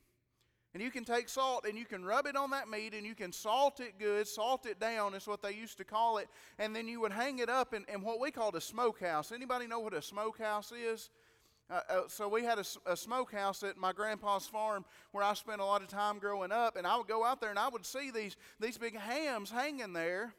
and 0.72 0.80
you 0.80 0.92
can 0.92 1.04
take 1.04 1.28
salt 1.28 1.66
and 1.66 1.76
you 1.76 1.84
can 1.84 2.04
rub 2.04 2.26
it 2.26 2.36
on 2.36 2.50
that 2.50 2.68
meat 2.68 2.94
and 2.94 3.04
you 3.04 3.16
can 3.16 3.32
salt 3.32 3.80
it 3.80 3.98
good, 3.98 4.28
salt 4.28 4.64
it 4.64 4.78
down 4.78 5.14
is 5.14 5.26
what 5.26 5.42
they 5.42 5.52
used 5.52 5.78
to 5.78 5.84
call 5.84 6.18
it. 6.18 6.28
And 6.60 6.76
then 6.76 6.86
you 6.86 7.00
would 7.00 7.12
hang 7.12 7.40
it 7.40 7.50
up 7.50 7.74
in, 7.74 7.84
in 7.92 8.02
what 8.02 8.20
we 8.20 8.30
called 8.30 8.54
a 8.54 8.60
smokehouse. 8.60 9.32
Anybody 9.32 9.66
know 9.66 9.80
what 9.80 9.94
a 9.94 10.02
smokehouse 10.02 10.70
is? 10.70 11.10
Uh, 11.70 11.80
uh, 11.90 12.00
so 12.08 12.28
we 12.28 12.44
had 12.44 12.58
a, 12.58 12.64
a 12.86 12.96
smokehouse 12.96 13.62
at 13.62 13.76
my 13.76 13.92
grandpa's 13.92 14.46
farm 14.46 14.84
where 15.12 15.22
I 15.22 15.34
spent 15.34 15.60
a 15.60 15.64
lot 15.64 15.82
of 15.82 15.88
time 15.88 16.18
growing 16.18 16.50
up, 16.50 16.76
and 16.76 16.86
I 16.86 16.96
would 16.96 17.08
go 17.08 17.24
out 17.24 17.40
there 17.40 17.50
and 17.50 17.58
I 17.58 17.68
would 17.68 17.84
see 17.84 18.10
these 18.10 18.36
these 18.58 18.78
big 18.78 18.96
hams 18.96 19.50
hanging 19.50 19.92
there, 19.92 20.32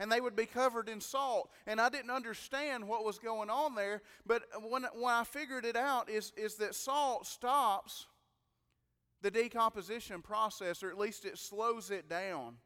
and 0.00 0.10
they 0.10 0.20
would 0.20 0.34
be 0.34 0.46
covered 0.46 0.88
in 0.88 1.00
salt. 1.00 1.50
And 1.66 1.80
I 1.80 1.88
didn't 1.88 2.10
understand 2.10 2.88
what 2.88 3.04
was 3.04 3.20
going 3.20 3.50
on 3.50 3.76
there, 3.76 4.02
but 4.26 4.42
when 4.68 4.82
when 4.94 5.14
I 5.14 5.22
figured 5.22 5.64
it 5.64 5.76
out 5.76 6.10
is 6.10 6.32
is 6.36 6.56
that 6.56 6.74
salt 6.74 7.26
stops 7.26 8.06
the 9.22 9.30
decomposition 9.30 10.22
process, 10.22 10.82
or 10.82 10.90
at 10.90 10.98
least 10.98 11.24
it 11.24 11.38
slows 11.38 11.90
it 11.90 12.08
down. 12.08 12.56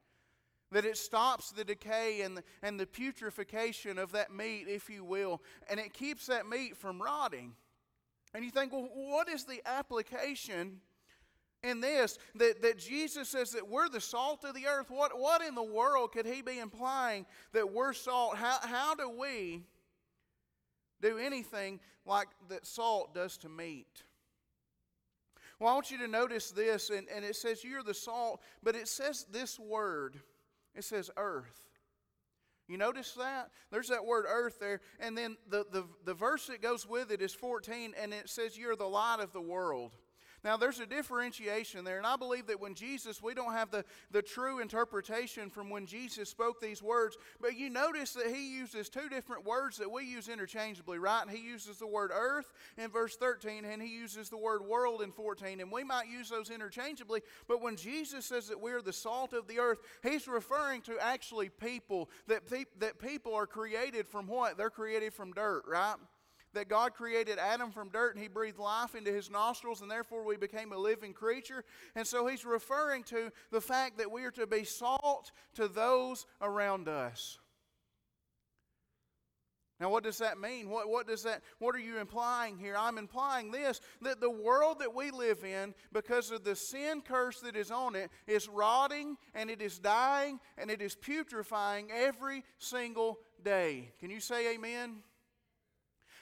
That 0.71 0.87
it 0.87 0.97
stops 0.97 1.51
the 1.51 1.65
decay 1.65 2.23
and 2.23 2.39
the, 2.39 2.45
and 2.63 2.81
the 2.81 2.87
putrefaction 2.87 3.99
of 3.99 4.13
that 4.13 4.33
meat, 4.33 4.65
if 4.69 4.89
you 4.89 5.05
will, 5.05 5.43
and 5.69 5.79
it 5.79 5.93
keeps 5.93 6.27
that 6.27 6.49
meat 6.49 6.79
from 6.79 7.01
rotting. 7.01 7.55
And 8.35 8.45
you 8.45 8.51
think, 8.51 8.73
well, 8.73 8.89
what 8.93 9.29
is 9.29 9.45
the 9.45 9.61
application 9.67 10.81
in 11.63 11.81
this? 11.81 12.19
That, 12.37 12.63
that 12.63 12.79
Jesus 12.79 13.29
says 13.29 13.53
that 13.53 13.69
we're 13.69 13.89
the 13.89 14.01
salt 14.01 14.45
of 14.45 14.55
the 14.55 14.67
earth. 14.67 14.91
What, 14.91 15.19
what 15.19 15.43
in 15.43 15.55
the 15.55 15.63
world 15.63 16.13
could 16.13 16.27
he 16.27 16.43
be 16.43 16.59
implying 16.59 17.27
that 17.53 17.73
we're 17.73 17.93
salt? 17.93 18.37
How, 18.37 18.59
how 18.63 18.95
do 18.95 19.11
we 19.11 19.63
do 21.01 21.19
anything 21.19 21.81
like 22.07 22.29
that 22.49 22.67
salt 22.67 23.15
does 23.15 23.37
to 23.39 23.49
meat? 23.49 24.03
Well, 25.59 25.71
I 25.71 25.75
want 25.75 25.91
you 25.91 25.99
to 25.99 26.09
notice 26.09 26.51
this, 26.51 26.91
and, 26.91 27.07
and 27.15 27.25
it 27.25 27.37
says 27.37 27.63
you're 27.63 27.85
the 27.85 27.95
salt, 27.95 28.41
but 28.63 28.75
it 28.75 28.89
says 28.89 29.27
this 29.31 29.61
word. 29.61 30.19
It 30.75 30.85
says 30.85 31.11
earth. 31.17 31.63
You 32.73 32.79
notice 32.79 33.13
that? 33.19 33.51
There's 33.71 33.89
that 33.89 34.07
word 34.07 34.25
earth 34.27 34.59
there. 34.59 34.81
And 34.99 35.17
then 35.17 35.37
the, 35.51 35.67
the, 35.71 35.85
the 36.07 36.15
verse 36.15 36.47
that 36.47 36.63
goes 36.63 36.89
with 36.89 37.11
it 37.11 37.21
is 37.21 37.35
14, 37.35 37.93
and 38.01 38.15
it 38.15 38.31
says, 38.31 38.57
You're 38.57 38.77
the 38.77 38.87
light 38.87 39.19
of 39.21 39.35
the 39.35 39.43
world. 39.43 39.93
Now, 40.45 40.57
there's 40.57 40.81
a 40.81 40.87
differentiation 40.87 41.85
there, 41.85 41.99
and 41.99 42.07
I 42.07 42.17
believe 42.17 42.49
that 42.49 42.61
when 42.61 42.75
Jesus, 42.75 43.23
we 43.23 43.33
don't 43.33 43.53
have 43.53 43.71
the, 43.71 43.85
the 44.11 44.23
true 44.23 44.59
interpretation 44.59 45.51
from 45.51 45.71
when 45.71 45.87
Jesus 45.87 46.29
spoke 46.29 46.61
these 46.61 46.83
words, 46.83 47.17
but 47.41 47.57
you 47.57 47.71
notice 47.71 48.15
that 48.15 48.27
he 48.27 48.57
uses 48.57 48.89
two 48.89 49.09
different 49.09 49.47
words 49.47 49.77
that 49.77 49.91
we 49.91 50.05
use 50.05 50.29
interchangeably, 50.29 50.99
right? 50.99 51.31
He 51.31 51.41
uses 51.41 51.79
the 51.79 51.87
word 51.87 52.11
earth 52.13 52.53
in 52.77 52.91
verse 52.91 53.17
13, 53.17 53.65
and 53.65 53.81
he 53.81 53.89
uses 53.95 54.31
the 54.31 54.37
word 54.37 54.63
world 54.67 55.01
in 55.01 55.13
14, 55.13 55.61
and 55.61 55.71
we 55.71 55.85
might 55.85 56.09
use 56.09 56.29
those 56.29 56.51
interchangeably, 56.51 57.21
but 57.47 57.63
when 57.63 57.77
Jesus 57.77 58.27
says 58.27 58.49
that 58.49 58.61
we're 58.61 58.83
the 58.83 58.93
salt 58.93 59.33
of 59.33 59.47
the 59.47 59.61
earth, 59.61 59.79
he's 60.03 60.27
referring 60.27 60.83
to 60.83 60.99
actually 60.99 61.51
people, 61.51 62.11
that, 62.27 62.51
pe- 62.51 62.65
that 62.81 62.99
people 62.99 63.33
are 63.35 63.47
created 63.47 64.09
from 64.09 64.27
what? 64.27 64.59
They're 64.59 64.71
created 64.71 65.15
from 65.15 65.33
dirt, 65.33 65.63
right? 65.69 65.97
That 66.55 66.69
God 66.69 66.95
created 66.95 67.39
Adam 67.39 67.71
from 67.71 67.89
dirt 67.89 68.15
and 68.15 68.23
he 68.23 68.29
breathed 68.29 68.59
life 68.59 68.95
into 68.95 69.13
his 69.13 69.31
nostrils 69.31 69.81
and 69.81 69.91
therefore 69.91 70.25
we 70.25 70.37
became 70.37 70.73
a 70.73 70.79
living 70.79 71.13
creature. 71.13 71.65
And 71.95 72.07
so 72.07 72.27
he's 72.27 72.45
referring 72.45 73.05
to 73.05 73.31
the 73.51 73.61
fact 73.61 73.99
that 73.99 74.11
we 74.11 74.25
are 74.25 74.31
to 74.33 74.47
be 74.47 74.65
salt 74.65 75.33
to 75.55 75.69
those 75.69 76.27
around 76.41 76.89
us. 76.89 77.39
Now, 79.83 79.91
what 79.91 80.05
does 80.05 80.19
that 80.19 80.39
mean? 80.39 80.69
What, 80.69 80.89
what 80.89 81.09
does 81.09 81.25
that, 81.25 81.43
what 81.59 81.75
are 81.75 81.81
you 81.81 81.99
implying 81.99 82.57
here? 82.57 82.77
I'm 82.79 82.99
implying 82.99 83.51
this 83.51 83.81
that 84.03 84.21
the 84.21 84.31
world 84.31 84.79
that 84.79 84.95
we 84.95 85.11
live 85.11 85.43
in, 85.43 85.75
because 85.93 86.31
of 86.31 86.45
the 86.45 86.55
sin 86.55 87.01
curse 87.01 87.41
that 87.41 87.57
is 87.57 87.73
on 87.73 87.97
it, 87.97 88.09
is 88.29 88.49
rotting 88.49 89.17
and 89.35 89.51
it 89.51 89.61
is 89.61 89.81
dying 89.81 90.39
and 90.57 90.71
it 90.71 90.81
is 90.81 90.95
putrefying 90.95 91.91
every 91.93 92.45
single 92.59 93.19
day. 93.43 93.91
Can 93.99 94.09
you 94.11 94.21
say 94.21 94.55
amen? 94.55 95.03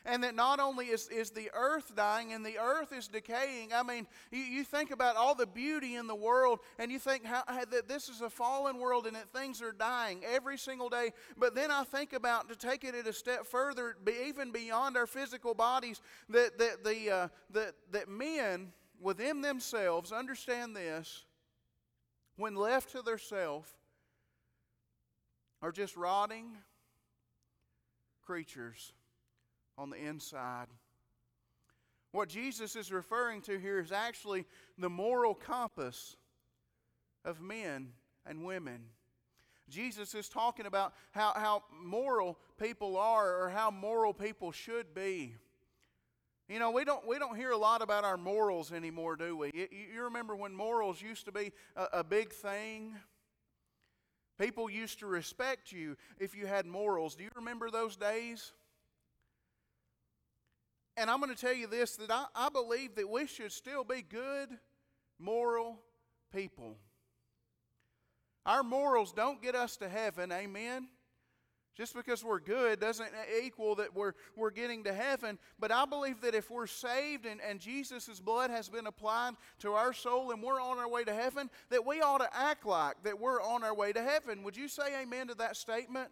And 0.04 0.25
that 0.25 0.35
not 0.35 0.61
only 0.61 0.87
is, 0.87 1.09
is 1.09 1.30
the 1.30 1.50
earth 1.54 1.95
dying 1.95 2.33
and 2.33 2.45
the 2.45 2.59
earth 2.59 2.92
is 2.92 3.07
decaying. 3.07 3.73
I 3.73 3.83
mean, 3.83 4.07
you, 4.30 4.40
you 4.40 4.64
think 4.64 4.90
about 4.90 5.16
all 5.16 5.35
the 5.35 5.47
beauty 5.47 5.97
in 5.97 6.07
the 6.07 6.14
world 6.14 6.61
and 6.78 6.90
you 6.90 6.99
think 6.99 7.25
how, 7.25 7.42
how, 7.47 7.64
that 7.66 7.87
this 7.87 8.09
is 8.09 8.23
a 8.23 8.30
fallen 8.30 8.78
world 8.78 9.07
and 9.07 9.14
that 9.14 9.33
things 9.33 9.61
are 9.61 9.73
dying 9.73 10.23
every 10.25 10.57
single 10.57 10.88
day. 10.88 11.12
But 11.37 11.54
then 11.54 11.71
I 11.71 11.85
think 11.85 12.12
about 12.14 12.49
to 12.49 12.57
take 12.57 12.85
it 12.85 12.95
a 12.95 13.12
step 13.12 13.47
further, 13.47 13.97
be, 14.02 14.12
even 14.26 14.52
beyond 14.52 14.97
our 14.97 15.07
physical 15.07 15.54
bodies, 15.54 16.00
that, 16.30 16.59
that, 16.59 16.83
the, 16.83 17.11
uh, 17.11 17.28
that, 17.50 17.75
that 17.92 18.09
men 18.09 18.73
within 19.00 19.42
themselves 19.42 20.12
understand 20.12 20.75
this 20.75 21.25
when 22.37 22.54
left 22.54 22.92
to 22.92 23.02
themselves 23.02 23.69
are 25.61 25.73
just 25.73 25.95
rotting 25.95 26.57
creatures 28.25 28.92
on 29.81 29.89
the 29.89 29.97
inside. 29.97 30.67
What 32.13 32.29
Jesus 32.29 32.77
is 32.77 32.93
referring 32.93 33.41
to 33.43 33.59
here 33.59 33.81
is 33.81 33.93
actually 33.93 34.45
the 34.77 34.91
moral 34.91 35.35
compass 35.35 36.17
of 37.25 37.41
men 37.41 37.89
and 38.27 38.45
women. 38.45 38.83
Jesus 39.71 40.15
is 40.15 40.29
talking 40.29 40.67
about 40.67 40.93
how, 41.13 41.33
how 41.35 41.63
moral 41.83 42.39
people 42.59 42.99
are 42.99 43.43
or 43.43 43.49
how 43.49 43.71
moral 43.71 44.13
people 44.13 44.53
should 44.53 44.93
be. 44.95 45.35
You 46.47 46.59
know, 46.59 46.73
we 46.73 46.85
don't, 46.85 47.07
we 47.07 47.19
don't 47.19 47.37
hear 47.37 47.53
a 47.53 47.57
lot 47.57 47.81
about 47.81 48.05
our 48.05 48.19
morals 48.19 48.73
anymore, 48.73 49.17
do 49.17 49.35
we? 49.35 49.51
You, 49.55 49.69
you 49.95 50.03
remember 50.03 50.37
when 50.37 50.53
morals 50.53 51.01
used 51.01 51.25
to 51.25 51.33
be 51.33 51.53
a, 51.75 52.01
a 52.01 52.05
big 52.05 52.33
thing? 52.33 52.97
People 54.39 54.69
used 54.69 54.99
to 54.99 55.07
respect 55.07 55.73
you 55.73 55.97
if 56.19 56.35
you 56.35 56.47
had 56.47 56.67
morals. 56.67 57.15
Do 57.15 57.23
you 57.23 57.31
remember 57.35 57.71
those 57.71 57.97
days? 57.97 58.53
And 60.97 61.09
I'm 61.11 61.20
going 61.20 61.35
to 61.35 61.40
tell 61.40 61.54
you 61.54 61.66
this 61.66 61.97
that 61.97 62.11
I, 62.11 62.25
I 62.35 62.49
believe 62.49 62.97
that 62.97 63.09
we 63.09 63.26
should 63.26 63.52
still 63.52 63.85
be 63.85 64.02
good, 64.02 64.49
moral 65.18 65.78
people. 66.32 66.76
Our 68.47 68.62
morals 68.62 69.12
don't 69.12 69.42
get 69.42 69.54
us 69.54 69.76
to 69.78 69.88
heaven, 69.88 70.32
amen? 70.32 70.88
Just 71.76 71.94
because 71.94 72.25
we're 72.25 72.40
good 72.40 72.80
doesn't 72.80 73.09
equal 73.42 73.76
that 73.76 73.94
we're, 73.94 74.12
we're 74.37 74.50
getting 74.50 74.85
to 74.85 74.92
heaven. 74.92 75.38
But 75.59 75.70
I 75.70 75.85
believe 75.85 76.20
that 76.23 76.35
if 76.35 76.50
we're 76.50 76.66
saved 76.66 77.26
and, 77.26 77.40
and 77.40 77.61
Jesus' 77.61 78.20
blood 78.20 78.50
has 78.50 78.68
been 78.68 78.87
applied 78.87 79.35
to 79.61 79.73
our 79.73 79.92
soul 79.92 80.32
and 80.32 80.42
we're 80.42 80.61
on 80.61 80.78
our 80.78 80.88
way 80.88 81.04
to 81.04 81.14
heaven, 81.14 81.49
that 81.70 81.87
we 81.87 82.00
ought 82.00 82.18
to 82.18 82.28
act 82.37 82.66
like 82.66 83.02
that 83.04 83.18
we're 83.18 83.40
on 83.40 83.62
our 83.62 83.75
way 83.75 83.92
to 83.92 84.02
heaven. 84.02 84.42
Would 84.42 84.56
you 84.56 84.68
say 84.68 85.00
amen 85.00 85.28
to 85.28 85.35
that 85.37 85.56
statement? 85.56 86.11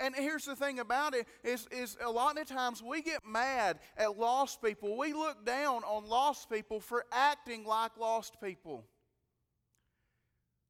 And 0.00 0.14
here's 0.14 0.44
the 0.44 0.56
thing 0.56 0.78
about 0.78 1.14
it 1.14 1.26
is, 1.42 1.66
is 1.70 1.96
a 2.04 2.10
lot 2.10 2.38
of 2.38 2.46
times 2.46 2.82
we 2.82 3.02
get 3.02 3.26
mad 3.26 3.78
at 3.96 4.18
lost 4.18 4.62
people. 4.62 4.96
We 4.96 5.12
look 5.12 5.44
down 5.44 5.82
on 5.84 6.08
lost 6.08 6.50
people 6.50 6.80
for 6.80 7.04
acting 7.12 7.64
like 7.64 7.96
lost 7.98 8.40
people. 8.40 8.84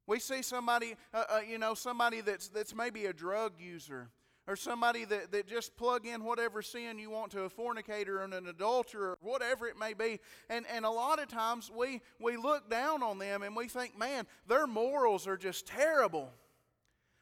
We 0.07 0.19
see 0.19 0.41
somebody, 0.41 0.95
uh, 1.13 1.25
uh, 1.29 1.41
you 1.47 1.59
know, 1.59 1.75
somebody 1.75 2.23
that's, 2.23 2.49
that's 2.49 2.75
maybe 2.75 3.05
a 3.07 3.13
drug 3.13 3.53
user 3.59 4.09
or 4.47 4.57
somebody 4.57 5.05
that, 5.05 5.31
that 5.33 5.47
just 5.47 5.77
plug 5.77 6.07
in 6.07 6.25
whatever 6.25 6.63
sin 6.63 6.99
you 6.99 7.11
want 7.11 7.31
to 7.33 7.43
a 7.43 7.51
fornicator 7.51 8.23
and 8.23 8.33
an 8.33 8.49
adulterer 8.49 9.19
whatever 9.21 9.67
it 9.67 9.79
may 9.79 9.93
be. 9.93 10.19
And, 10.49 10.65
and 10.75 10.87
a 10.87 10.91
lot 10.91 11.21
of 11.21 11.29
times 11.29 11.71
we, 11.71 12.01
we 12.19 12.39
look 12.39 12.71
down 12.71 13.03
on 13.03 13.19
them 13.19 13.43
and 13.43 13.55
we 13.55 13.69
think, 13.69 13.99
man, 13.99 14.27
their 14.47 14.67
morals 14.67 15.27
are 15.27 15.37
just 15.37 15.67
terrible. 15.67 16.33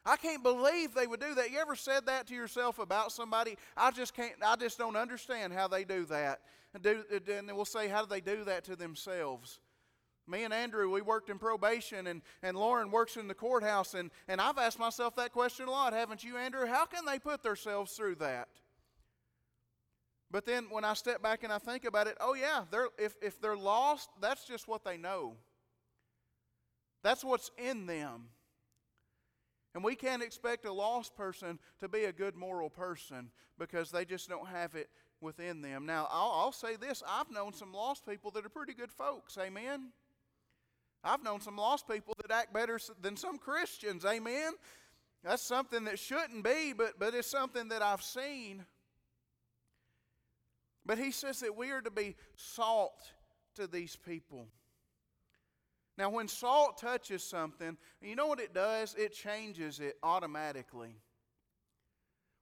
I 0.07 0.15
can't 0.15 0.41
believe 0.41 0.93
they 0.93 1.05
would 1.05 1.19
do 1.19 1.35
that. 1.35 1.51
You 1.51 1.59
ever 1.59 1.75
said 1.75 2.05
that 2.05 2.27
to 2.27 2.33
yourself 2.33 2.79
about 2.79 3.11
somebody? 3.11 3.57
I 3.75 3.91
just 3.91 4.15
can't, 4.15 4.31
I 4.41 4.55
just 4.55 4.77
don't 4.77 4.95
understand 4.95 5.51
how 5.51 5.67
they 5.67 5.83
do 5.83 6.05
that. 6.05 6.39
And, 6.73 6.81
do, 6.81 7.03
and 7.29 7.53
we'll 7.53 7.65
say, 7.65 7.89
how 7.89 8.03
do 8.03 8.07
they 8.07 8.21
do 8.21 8.45
that 8.45 8.63
to 8.65 8.77
themselves? 8.77 9.59
Me 10.25 10.45
and 10.45 10.53
Andrew, 10.53 10.89
we 10.89 11.01
worked 11.01 11.29
in 11.29 11.37
probation, 11.37 12.07
and, 12.07 12.21
and 12.41 12.55
Lauren 12.55 12.89
works 12.89 13.17
in 13.17 13.27
the 13.27 13.33
courthouse, 13.33 13.93
and, 13.95 14.09
and 14.29 14.39
I've 14.39 14.57
asked 14.57 14.79
myself 14.79 15.15
that 15.17 15.33
question 15.33 15.67
a 15.67 15.71
lot, 15.71 15.91
haven't 15.91 16.23
you, 16.23 16.37
Andrew? 16.37 16.65
How 16.65 16.85
can 16.85 17.05
they 17.05 17.19
put 17.19 17.43
themselves 17.43 17.91
through 17.91 18.15
that? 18.15 18.47
But 20.31 20.45
then 20.45 20.67
when 20.69 20.85
I 20.85 20.93
step 20.93 21.21
back 21.21 21.43
and 21.43 21.51
I 21.51 21.57
think 21.57 21.83
about 21.83 22.07
it, 22.07 22.15
oh 22.21 22.33
yeah, 22.33 22.63
they're, 22.71 22.87
if, 22.97 23.15
if 23.21 23.41
they're 23.41 23.57
lost, 23.57 24.09
that's 24.21 24.45
just 24.45 24.69
what 24.69 24.85
they 24.85 24.97
know. 24.97 25.35
That's 27.03 27.23
what's 27.23 27.51
in 27.57 27.85
them. 27.85 28.29
And 29.77 29.83
we 29.83 29.93
can't 29.93 30.23
expect 30.23 30.65
a 30.65 30.73
lost 30.73 31.15
person 31.15 31.59
to 31.81 31.87
be 31.87 32.05
a 32.05 32.11
good 32.11 32.35
moral 32.35 32.67
person 32.67 33.29
because 33.59 33.91
they 33.91 34.05
just 34.05 34.27
don't 34.27 34.47
have 34.47 34.73
it 34.73 34.89
within 35.21 35.61
them. 35.61 35.85
Now, 35.85 36.07
I'll, 36.09 36.31
I'll, 36.31 36.51
say 36.51 36.77
this 36.77 37.03
I've 37.07 37.29
known 37.29 37.53
some 37.53 37.71
lost 37.71 38.03
people 38.03 38.31
that 38.31 38.43
are 38.43 38.49
pretty 38.49 38.73
good 38.73 38.91
folks. 38.91 39.37
Amen. 39.37 39.89
I've 41.03 41.23
known 41.23 41.41
some 41.41 41.57
lost 41.57 41.87
people 41.87 42.15
that 42.19 42.31
act 42.31 42.53
better 42.53 42.79
than 43.03 43.15
some 43.17 43.37
Christians. 43.37 44.03
Amen. 44.03 44.53
That's 45.23 45.43
something 45.43 45.83
that 45.83 45.99
shouldn't 45.99 46.43
be, 46.43 46.73
but, 46.73 46.97
but 46.97 47.13
it's 47.13 47.29
something 47.29 47.67
that 47.67 47.83
I've 47.83 48.01
seen. 48.01 48.65
But 50.87 50.97
he 50.97 51.11
says 51.11 51.41
that 51.41 51.55
we 51.55 51.69
are 51.69 51.81
to 51.81 51.91
be 51.91 52.15
salt 52.35 53.11
to 53.57 53.67
these 53.67 53.95
people. 53.95 54.47
Now, 55.97 56.11
when 56.11 56.27
salt 56.27 56.77
touches 56.77 57.23
something, 57.23 57.75
you 58.01 58.15
know 58.15 58.27
what 58.27 58.39
it 58.39 58.53
does? 58.53 58.93
It 58.95 59.13
changes 59.13 59.79
it 59.79 59.97
automatically. 60.03 60.95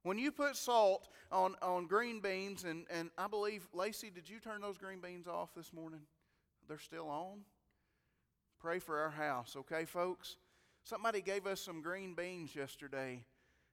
When 0.02 0.18
you 0.18 0.30
put 0.30 0.56
salt 0.56 1.08
on, 1.32 1.56
on 1.62 1.86
green 1.86 2.20
beans, 2.20 2.64
and, 2.64 2.84
and 2.90 3.10
I 3.16 3.26
believe, 3.28 3.66
Lacey, 3.72 4.10
did 4.10 4.28
you 4.28 4.38
turn 4.38 4.60
those 4.60 4.78
green 4.78 5.00
beans 5.00 5.26
off 5.26 5.54
this 5.54 5.72
morning? 5.72 6.00
They're 6.68 6.78
still 6.78 7.08
on? 7.08 7.40
Pray 8.60 8.78
for 8.78 8.98
our 8.98 9.10
house, 9.10 9.56
okay, 9.56 9.84
folks? 9.84 10.36
Somebody 10.84 11.20
gave 11.20 11.46
us 11.46 11.60
some 11.60 11.82
green 11.82 12.14
beans 12.14 12.54
yesterday, 12.54 13.24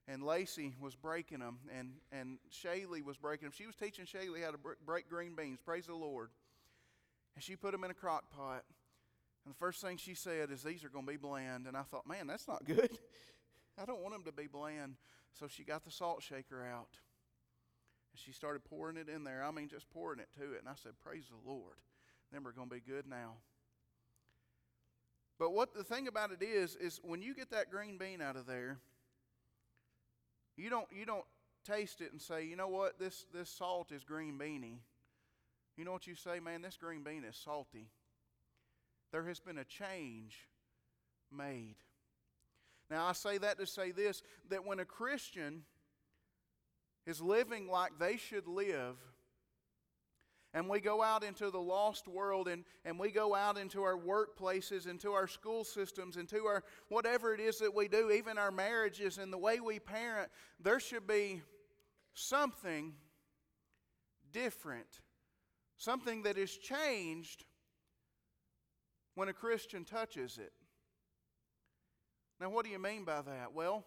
and 0.07 0.23
Lacey 0.23 0.73
was 0.81 0.95
breaking 0.95 1.39
them, 1.39 1.59
and, 1.77 1.91
and 2.11 2.37
Shaylee 2.51 3.03
was 3.03 3.17
breaking 3.17 3.47
them. 3.47 3.53
She 3.55 3.67
was 3.67 3.75
teaching 3.75 4.05
Shaylee 4.05 4.43
how 4.43 4.51
to 4.51 4.59
break 4.85 5.09
green 5.09 5.35
beans. 5.35 5.59
Praise 5.63 5.85
the 5.85 5.93
Lord. 5.93 6.29
And 7.35 7.43
she 7.43 7.55
put 7.55 7.73
them 7.73 7.83
in 7.83 7.91
a 7.91 7.95
crock 7.95 8.29
pot. 8.35 8.63
And 9.45 9.53
the 9.53 9.57
first 9.57 9.81
thing 9.81 9.97
she 9.97 10.13
said 10.13 10.51
is, 10.51 10.63
These 10.63 10.83
are 10.83 10.89
going 10.89 11.05
to 11.05 11.12
be 11.12 11.17
bland. 11.17 11.67
And 11.67 11.75
I 11.75 11.83
thought, 11.83 12.07
Man, 12.07 12.27
that's 12.27 12.47
not 12.47 12.65
good. 12.65 12.89
I 13.81 13.85
don't 13.85 14.01
want 14.01 14.13
them 14.13 14.23
to 14.25 14.31
be 14.31 14.47
bland. 14.47 14.95
So 15.33 15.47
she 15.47 15.63
got 15.63 15.83
the 15.83 15.91
salt 15.91 16.21
shaker 16.21 16.65
out. 16.65 16.97
And 18.13 18.19
she 18.19 18.31
started 18.31 18.63
pouring 18.63 18.97
it 18.97 19.09
in 19.09 19.23
there. 19.23 19.43
I 19.43 19.51
mean, 19.51 19.67
just 19.67 19.89
pouring 19.89 20.19
it 20.19 20.29
to 20.38 20.53
it. 20.53 20.59
And 20.59 20.69
I 20.69 20.75
said, 20.75 20.93
Praise 21.03 21.25
the 21.29 21.50
Lord. 21.50 21.75
Then 22.31 22.43
we're 22.43 22.51
going 22.51 22.69
to 22.69 22.75
be 22.75 22.81
good 22.81 23.05
now. 23.07 23.35
But 25.39 25.51
what 25.53 25.73
the 25.73 25.83
thing 25.83 26.07
about 26.07 26.31
it 26.31 26.43
is, 26.43 26.75
is 26.75 27.00
when 27.03 27.21
you 27.21 27.35
get 27.35 27.51
that 27.51 27.69
green 27.69 27.97
bean 27.97 28.21
out 28.21 28.35
of 28.35 28.45
there, 28.45 28.77
you 30.55 30.69
don't, 30.69 30.88
you 30.91 31.05
don't 31.05 31.25
taste 31.65 32.01
it 32.01 32.12
and 32.12 32.21
say, 32.21 32.45
you 32.45 32.55
know 32.55 32.67
what, 32.67 33.00
this, 33.00 33.25
this 33.33 33.50
salt 33.50 33.91
is 33.91 34.03
green 34.03 34.38
beany. 34.38 34.81
You 35.75 35.85
know 35.85 35.91
what 35.91 36.05
you 36.05 36.15
say, 36.15 36.39
man, 36.39 36.62
this 36.62 36.77
green 36.77 37.03
bean 37.03 37.23
is 37.23 37.35
salty 37.35 37.88
there 39.13 39.24
has 39.27 39.39
been 39.39 39.60
a 39.60 39.63
change 39.63 40.50
made. 41.32 41.75
Now, 42.89 43.05
I 43.05 43.13
say 43.13 43.38
that 43.38 43.60
to 43.60 43.65
say 43.67 43.91
this 43.91 44.24
that 44.50 44.65
when 44.65 44.79
a 44.79 44.86
Christian 44.86 45.62
is 47.05 47.22
living 47.22 47.67
like 47.67 47.91
they 48.00 48.17
should 48.17 48.48
live, 48.48 48.98
and 50.55 50.67
we 50.67 50.79
go 50.79 51.01
out 51.01 51.24
into 51.24 51.51
the 51.51 51.60
lost 51.60 52.08
world 52.08 52.48
and, 52.48 52.63
and 52.86 53.00
we 53.00 53.12
go 53.12 53.34
out 53.34 53.58
into 53.58 53.84
our 53.84 53.98
workplaces, 53.98 54.88
into 54.88 55.12
our 55.12 55.27
school 55.27 55.63
systems, 55.63 56.17
into 56.17 56.46
our 56.46 56.63
whatever 56.89 57.34
it 57.34 57.39
is 57.39 57.60
that 57.60 57.74
we 57.74 57.88
do, 57.88 58.12
even 58.12 58.38
our 58.38 58.51
marriages 58.51 59.20
and 59.20 59.32
the 59.32 59.38
way 59.38 59.60
we 59.60 59.79
parent, 59.79 60.29
there 60.60 60.79
should 60.79 61.08
be 61.08 61.41
something 62.13 62.93
different, 64.32 65.01
something 65.77 66.24
that 66.24 66.38
is 66.38 66.55
changed 66.58 67.46
when 69.15 69.29
a 69.29 69.34
Christian 69.34 69.86
touches 69.86 70.38
it. 70.38 70.51
Now, 72.39 72.50
what 72.50 72.65
do 72.65 72.72
you 72.72 72.79
mean 72.79 73.05
by 73.05 73.22
that? 73.22 73.53
Well, 73.53 73.86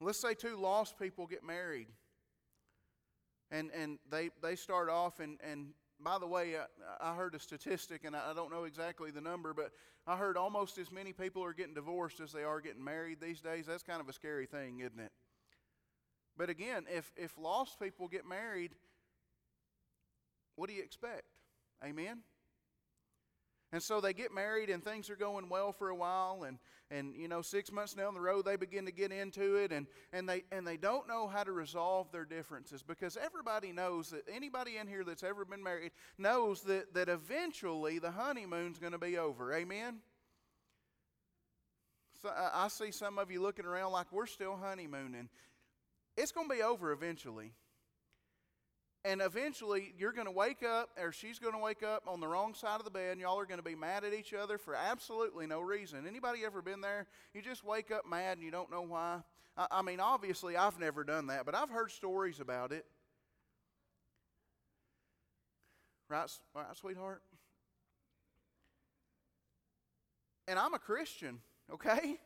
let's 0.00 0.20
say 0.20 0.34
two 0.34 0.56
lost 0.56 0.98
people 0.98 1.26
get 1.26 1.44
married 1.44 1.88
and 3.50 3.70
and 3.72 3.98
they 4.10 4.30
they 4.42 4.56
start 4.56 4.88
off 4.88 5.20
and 5.20 5.38
and 5.42 5.74
by 6.02 6.18
the 6.18 6.26
way, 6.26 6.54
I, 6.56 7.10
I 7.10 7.14
heard 7.14 7.34
a 7.34 7.38
statistic, 7.38 8.04
and 8.04 8.16
I, 8.16 8.30
I 8.30 8.34
don't 8.34 8.50
know 8.50 8.64
exactly 8.64 9.10
the 9.10 9.20
number, 9.20 9.52
but 9.52 9.70
I 10.06 10.16
heard 10.16 10.36
almost 10.36 10.78
as 10.78 10.90
many 10.90 11.12
people 11.12 11.44
are 11.44 11.52
getting 11.52 11.74
divorced 11.74 12.20
as 12.20 12.32
they 12.32 12.42
are 12.42 12.60
getting 12.60 12.82
married 12.82 13.20
these 13.20 13.40
days. 13.40 13.66
That's 13.66 13.82
kind 13.82 14.00
of 14.00 14.08
a 14.08 14.12
scary 14.12 14.46
thing, 14.46 14.80
isn't 14.80 14.98
it? 14.98 15.12
But 16.36 16.48
again, 16.48 16.86
if 16.90 17.12
if 17.16 17.36
lost 17.38 17.78
people 17.78 18.08
get 18.08 18.26
married, 18.26 18.72
what 20.56 20.68
do 20.68 20.74
you 20.74 20.82
expect? 20.82 21.24
Amen. 21.84 22.20
And 23.72 23.82
so 23.82 24.00
they 24.00 24.12
get 24.12 24.34
married 24.34 24.68
and 24.68 24.82
things 24.82 25.10
are 25.10 25.16
going 25.16 25.48
well 25.48 25.72
for 25.72 25.90
a 25.90 25.94
while 25.94 26.42
and, 26.44 26.58
and 26.90 27.14
you 27.14 27.28
know, 27.28 27.40
six 27.40 27.70
months 27.70 27.94
down 27.94 28.14
the 28.14 28.20
road 28.20 28.44
they 28.44 28.56
begin 28.56 28.86
to 28.86 28.92
get 28.92 29.12
into 29.12 29.56
it 29.56 29.70
and, 29.70 29.86
and 30.12 30.28
they 30.28 30.42
and 30.50 30.66
they 30.66 30.76
don't 30.76 31.06
know 31.06 31.28
how 31.28 31.44
to 31.44 31.52
resolve 31.52 32.10
their 32.10 32.24
differences 32.24 32.82
because 32.82 33.16
everybody 33.16 33.70
knows 33.70 34.10
that 34.10 34.24
anybody 34.32 34.76
in 34.76 34.88
here 34.88 35.04
that's 35.04 35.22
ever 35.22 35.44
been 35.44 35.62
married 35.62 35.92
knows 36.18 36.62
that, 36.62 36.94
that 36.94 37.08
eventually 37.08 38.00
the 38.00 38.10
honeymoon's 38.10 38.80
going 38.80 38.92
to 38.92 38.98
be 38.98 39.18
over. 39.18 39.52
Amen? 39.54 40.00
So 42.22 42.28
I 42.28 42.68
see 42.68 42.90
some 42.90 43.18
of 43.18 43.30
you 43.30 43.40
looking 43.40 43.64
around 43.64 43.92
like 43.92 44.12
we're 44.12 44.26
still 44.26 44.56
honeymooning. 44.56 45.28
It's 46.16 46.32
going 46.32 46.48
to 46.48 46.54
be 46.54 46.62
over 46.62 46.92
eventually. 46.92 47.52
And 49.02 49.22
eventually, 49.22 49.94
you're 49.96 50.12
going 50.12 50.26
to 50.26 50.32
wake 50.32 50.62
up, 50.62 50.90
or 51.00 51.10
she's 51.10 51.38
going 51.38 51.54
to 51.54 51.58
wake 51.58 51.82
up 51.82 52.02
on 52.06 52.20
the 52.20 52.28
wrong 52.28 52.52
side 52.52 52.80
of 52.80 52.84
the 52.84 52.90
bed, 52.90 53.12
and 53.12 53.20
y'all 53.20 53.38
are 53.38 53.46
going 53.46 53.58
to 53.58 53.64
be 53.64 53.74
mad 53.74 54.04
at 54.04 54.12
each 54.12 54.34
other 54.34 54.58
for 54.58 54.74
absolutely 54.74 55.46
no 55.46 55.60
reason. 55.60 56.06
Anybody 56.06 56.44
ever 56.44 56.60
been 56.60 56.82
there? 56.82 57.06
You 57.32 57.40
just 57.40 57.64
wake 57.64 57.90
up 57.90 58.06
mad 58.08 58.36
and 58.36 58.44
you 58.44 58.50
don't 58.50 58.70
know 58.70 58.82
why. 58.82 59.20
I, 59.56 59.66
I 59.70 59.82
mean, 59.82 60.00
obviously, 60.00 60.54
I've 60.54 60.78
never 60.78 61.02
done 61.02 61.28
that, 61.28 61.46
but 61.46 61.54
I've 61.54 61.70
heard 61.70 61.90
stories 61.90 62.40
about 62.40 62.72
it. 62.72 62.84
Right, 66.10 66.28
right, 66.54 66.76
sweetheart? 66.76 67.22
And 70.46 70.58
I'm 70.58 70.74
a 70.74 70.78
Christian, 70.78 71.38
okay? 71.72 72.18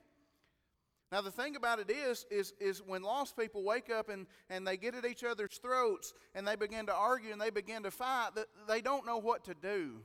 Now 1.14 1.21
the 1.21 1.30
thing 1.30 1.54
about 1.54 1.78
it 1.78 1.92
is, 1.92 2.26
is, 2.28 2.54
is 2.59 2.83
when 2.85 3.02
lost 3.02 3.37
people 3.37 3.62
wake 3.62 3.88
up 3.88 4.09
and, 4.09 4.26
and 4.50 4.66
they 4.66 4.76
get 4.76 4.97
at 4.97 5.04
each 5.04 5.23
other's 5.23 5.61
throats 5.62 6.12
and 6.35 6.44
they 6.44 6.56
begin 6.56 6.87
to 6.87 6.92
argue 6.92 7.30
and 7.30 7.40
they 7.40 7.50
begin 7.50 7.85
to 7.85 7.92
fight, 7.92 8.30
they 8.66 8.80
don't 8.80 9.06
know 9.06 9.18
what 9.18 9.44
to 9.44 9.54
do. 9.54 10.00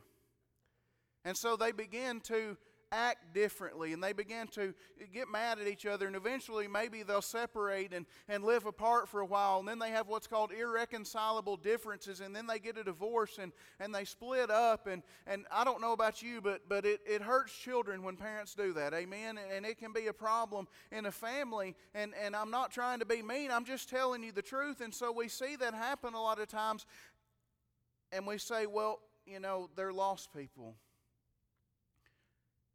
And 1.25 1.35
so 1.35 1.55
they 1.55 1.71
begin 1.71 2.19
to 2.25 2.57
act 2.91 3.33
differently 3.33 3.93
and 3.93 4.03
they 4.03 4.13
begin 4.13 4.47
to 4.47 4.73
get 5.13 5.29
mad 5.29 5.59
at 5.59 5.67
each 5.67 5.85
other 5.85 6.07
and 6.07 6.15
eventually 6.15 6.67
maybe 6.67 7.03
they'll 7.03 7.21
separate 7.21 7.93
and, 7.93 8.05
and 8.27 8.43
live 8.43 8.65
apart 8.65 9.07
for 9.07 9.21
a 9.21 9.25
while 9.25 9.59
and 9.59 9.67
then 9.67 9.77
they 9.77 9.91
have 9.91 10.07
what's 10.07 10.27
called 10.27 10.51
irreconcilable 10.51 11.55
differences 11.55 12.19
and 12.19 12.35
then 12.35 12.47
they 12.47 12.57
get 12.57 12.77
a 12.77 12.83
divorce 12.83 13.37
and, 13.39 13.51
and 13.79 13.93
they 13.93 14.03
split 14.05 14.49
up 14.49 14.87
and, 14.87 15.03
and 15.27 15.45
i 15.51 15.63
don't 15.63 15.81
know 15.81 15.93
about 15.93 16.21
you 16.21 16.41
but, 16.41 16.61
but 16.67 16.85
it, 16.85 16.99
it 17.07 17.21
hurts 17.21 17.53
children 17.53 18.01
when 18.01 18.15
parents 18.15 18.55
do 18.55 18.73
that 18.73 18.93
amen 18.93 19.39
and 19.53 19.65
it 19.65 19.77
can 19.77 19.93
be 19.93 20.07
a 20.07 20.13
problem 20.13 20.67
in 20.91 21.05
a 21.05 21.11
family 21.11 21.75
and, 21.93 22.13
and 22.23 22.35
i'm 22.35 22.51
not 22.51 22.71
trying 22.71 22.99
to 22.99 23.05
be 23.05 23.21
mean 23.21 23.51
i'm 23.51 23.65
just 23.65 23.89
telling 23.89 24.23
you 24.23 24.31
the 24.31 24.41
truth 24.41 24.81
and 24.81 24.93
so 24.93 25.11
we 25.11 25.27
see 25.27 25.55
that 25.55 25.73
happen 25.73 26.13
a 26.13 26.21
lot 26.21 26.39
of 26.39 26.47
times 26.47 26.85
and 28.11 28.25
we 28.25 28.37
say 28.37 28.65
well 28.65 28.99
you 29.27 29.39
know 29.39 29.69
they're 29.75 29.93
lost 29.93 30.33
people 30.33 30.75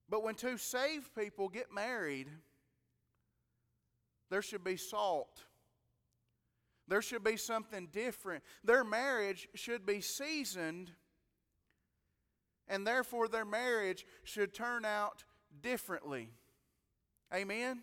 but 0.09 0.23
when 0.23 0.35
two 0.35 0.59
saved 0.59 1.15
people 1.15 1.49
get 1.49 1.73
married, 1.73 2.29
there 4.31 4.43
should 4.43 4.65
be 4.65 4.77
salt. 4.77 5.45
There 6.87 7.03
should 7.03 7.25
be 7.25 7.37
something 7.37 7.89
different. 7.93 8.45
Their 8.63 8.85
marriage 8.85 9.49
should 9.55 9.87
be 9.87 10.01
seasoned, 10.01 10.91
and 12.69 12.87
therefore 12.87 13.29
their 13.29 13.45
marriage 13.45 14.05
should 14.25 14.53
turn 14.53 14.85
out 14.85 15.25
differently. 15.63 16.31
Amen? 17.33 17.83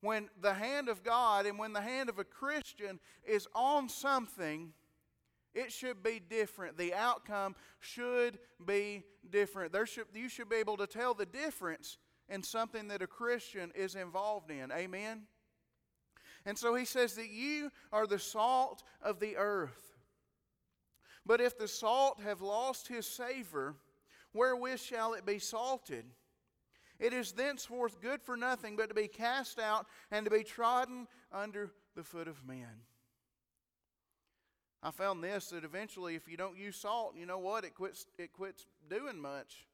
When 0.00 0.28
the 0.40 0.54
hand 0.54 0.88
of 0.88 1.04
God 1.04 1.46
and 1.46 1.58
when 1.58 1.72
the 1.72 1.80
hand 1.80 2.08
of 2.08 2.18
a 2.18 2.24
Christian 2.24 2.98
is 3.24 3.46
on 3.54 3.88
something, 3.88 4.72
it 5.54 5.72
should 5.72 6.02
be 6.02 6.20
different. 6.20 6.78
The 6.78 6.94
outcome 6.94 7.56
should 7.80 8.38
be 8.64 9.04
different. 9.30 9.72
There 9.72 9.86
should, 9.86 10.06
you 10.14 10.28
should 10.28 10.48
be 10.48 10.56
able 10.56 10.76
to 10.76 10.86
tell 10.86 11.14
the 11.14 11.26
difference 11.26 11.98
in 12.28 12.42
something 12.42 12.88
that 12.88 13.02
a 13.02 13.06
Christian 13.06 13.72
is 13.74 13.96
involved 13.96 14.50
in. 14.50 14.70
Amen? 14.70 15.22
And 16.46 16.56
so 16.56 16.74
he 16.74 16.84
says 16.84 17.14
that 17.14 17.30
you 17.30 17.70
are 17.92 18.06
the 18.06 18.18
salt 18.18 18.82
of 19.02 19.18
the 19.18 19.36
earth. 19.36 19.98
But 21.26 21.40
if 21.40 21.58
the 21.58 21.68
salt 21.68 22.20
have 22.22 22.40
lost 22.40 22.88
his 22.88 23.06
savor, 23.06 23.74
wherewith 24.32 24.80
shall 24.80 25.14
it 25.14 25.26
be 25.26 25.38
salted? 25.38 26.04
It 26.98 27.12
is 27.12 27.32
thenceforth 27.32 28.00
good 28.00 28.22
for 28.22 28.36
nothing 28.36 28.76
but 28.76 28.88
to 28.88 28.94
be 28.94 29.08
cast 29.08 29.58
out 29.58 29.86
and 30.10 30.24
to 30.24 30.30
be 30.30 30.44
trodden 30.44 31.08
under 31.32 31.72
the 31.96 32.02
foot 32.02 32.28
of 32.28 32.46
men. 32.46 32.84
I 34.82 34.90
found 34.90 35.22
this 35.22 35.50
that 35.50 35.64
eventually, 35.64 36.14
if 36.14 36.26
you 36.26 36.36
don't 36.36 36.56
use 36.56 36.76
salt, 36.76 37.14
you 37.16 37.26
know 37.26 37.38
what? 37.38 37.64
It 37.64 37.74
quits, 37.74 38.06
it 38.18 38.32
quits 38.32 38.66
doing 38.88 39.20
much. 39.20 39.66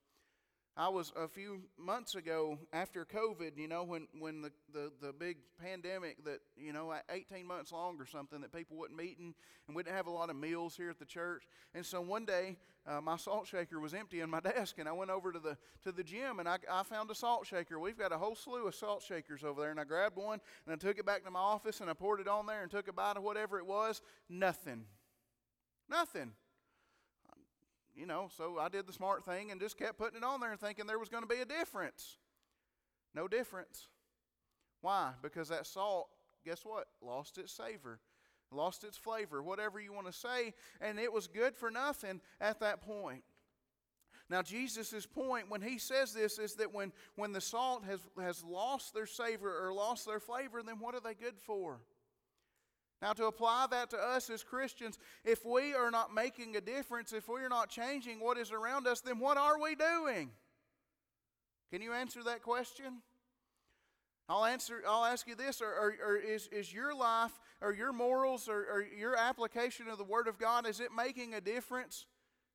I 0.79 0.91
was 0.91 1.11
a 1.17 1.27
few 1.27 1.63
months 1.79 2.17
ago 2.17 2.59
after 2.71 3.07
COVID, 3.07 3.57
you 3.57 3.67
know, 3.67 3.83
when, 3.83 4.09
when 4.19 4.43
the, 4.43 4.53
the, 4.75 4.93
the 5.01 5.11
big 5.11 5.39
pandemic 5.59 6.23
that, 6.27 6.41
you 6.55 6.71
know, 6.75 6.95
18 7.09 7.47
months 7.47 7.73
long 7.73 7.99
or 7.99 8.05
something 8.05 8.43
that 8.43 8.53
people 8.53 8.77
wasn't 8.77 8.99
meeting 8.99 9.35
and 9.67 9.75
we 9.75 9.83
didn't 9.83 9.97
have 9.97 10.07
a 10.07 10.11
lot 10.11 10.29
of 10.29 10.37
meals 10.37 10.77
here 10.77 10.91
at 10.91 10.99
the 10.99 11.07
church. 11.07 11.45
And 11.75 11.87
so 11.87 12.03
one 12.03 12.27
day 12.27 12.59
uh, 12.87 13.01
my 13.01 13.17
salt 13.17 13.47
shaker 13.47 13.81
was 13.81 13.95
empty 13.95 14.21
in 14.21 14.29
my 14.29 14.41
desk 14.55 14.77
and 14.79 14.87
I 14.87 14.93
went 14.93 15.11
over 15.11 15.33
to 15.33 15.39
the, 15.39 15.57
to 15.85 15.93
the 15.93 16.05
gym 16.05 16.41
and 16.41 16.49
I, 16.49 16.59
I 16.71 16.83
found 16.83 17.11
a 17.11 17.15
salt 17.15 17.47
shaker. 17.47 17.81
We've 17.81 17.97
got 17.97 18.13
a 18.13 18.19
whole 18.19 18.35
slew 18.35 18.67
of 18.67 18.75
salt 18.75 19.03
shakers 19.03 19.45
over 19.45 19.63
there 19.63 19.71
and 19.71 19.81
I 19.81 19.85
grabbed 19.85 20.17
one 20.17 20.41
and 20.67 20.75
I 20.75 20.77
took 20.77 20.99
it 20.99 21.07
back 21.07 21.25
to 21.25 21.31
my 21.31 21.41
office 21.41 21.81
and 21.81 21.89
I 21.89 21.95
poured 21.95 22.21
it 22.21 22.29
on 22.29 22.45
there 22.45 22.61
and 22.61 22.71
took 22.71 22.87
a 22.89 22.93
bite 22.93 23.17
of 23.17 23.23
whatever 23.23 23.59
it 23.59 23.65
was. 23.65 24.03
Nothing. 24.29 24.85
Nothing. 25.89 26.33
You 27.95 28.07
know, 28.07 28.29
so 28.37 28.59
I 28.59 28.69
did 28.69 28.87
the 28.87 28.93
smart 28.93 29.25
thing 29.25 29.51
and 29.51 29.61
just 29.61 29.79
kept 29.79 29.97
putting 29.97 30.19
it 30.19 30.25
on 30.25 30.41
there 30.41 30.51
and 30.53 30.61
thinking 30.61 30.87
there 30.87 30.99
was 30.99 31.09
going 31.09 31.23
to 31.23 31.29
be 31.29 31.41
a 31.41 31.47
difference. 31.47 32.19
No 33.15 33.27
difference. 33.27 33.89
Why? 34.83 35.13
Because 35.23 35.49
that 35.49 35.67
salt, 35.67 36.09
guess 36.45 36.65
what? 36.65 36.89
Lost 37.01 37.39
its 37.39 37.53
savor, 37.53 38.01
lost 38.53 38.85
its 38.85 38.99
flavor, 38.99 39.43
whatever 39.43 39.81
you 39.81 39.93
want 39.93 40.07
to 40.07 40.13
say, 40.13 40.53
and 40.81 41.01
it 41.01 41.13
was 41.13 41.27
good 41.27 41.57
for 41.57 41.71
nothing 41.71 42.21
at 42.41 42.61
that 42.61 42.83
point. 42.83 43.25
Now, 44.29 44.43
Jesus' 44.43 45.07
point 45.07 45.49
when 45.49 45.63
he 45.63 45.79
says 45.79 46.13
this 46.13 46.39
is 46.39 46.57
that 46.57 46.75
when, 46.75 46.93
when 47.15 47.33
the 47.33 47.41
salt 47.41 47.85
has, 47.85 48.01
has 48.21 48.45
lost 48.45 48.93
their 48.93 49.07
savor 49.07 49.67
or 49.67 49.73
lost 49.73 50.05
their 50.05 50.21
flavor, 50.21 50.63
then 50.63 50.81
what 50.81 50.95
are 50.95 51.01
they 51.01 51.15
good 51.15 51.39
for? 51.39 51.81
Now, 53.03 53.13
to 53.13 53.27
apply 53.27 53.67
that 53.73 53.91
to 53.91 53.99
us 53.99 54.31
as 54.31 54.43
Christians, 54.43 54.99
if 55.25 55.45
we 55.45 55.75
are 55.75 55.91
not 55.91 56.15
making 56.15 56.57
a 56.57 56.61
difference, 56.63 57.13
if 57.13 57.29
we 57.29 57.43
are 57.43 57.49
not 57.49 57.69
changing 57.69 58.21
what 58.21 58.39
is 58.39 58.51
around 58.51 58.87
us, 58.87 59.01
then 59.01 59.19
what 59.19 59.37
are 59.37 59.61
we 59.61 59.75
doing? 59.75 60.31
Can 61.71 61.83
you 61.83 61.93
answer 61.93 62.23
that 62.23 62.43
question? 62.43 63.03
I'll 64.29 64.45
answer. 64.45 64.83
I'll 64.89 65.05
ask 65.05 65.29
you 65.29 65.35
this: 65.35 65.61
or, 65.61 65.69
or, 65.69 65.95
or 66.05 66.17
is, 66.17 66.49
is 66.49 66.73
your 66.73 66.95
life, 66.95 67.33
or 67.61 67.75
your 67.75 67.93
morals, 67.93 68.49
or, 68.49 68.61
or 68.61 68.87
your 68.99 69.15
application 69.15 69.89
of 69.89 69.99
the 69.99 70.05
Word 70.05 70.27
of 70.27 70.39
God, 70.39 70.67
is 70.67 70.81
it 70.81 70.89
making 70.97 71.35
a 71.35 71.41
difference 71.41 72.07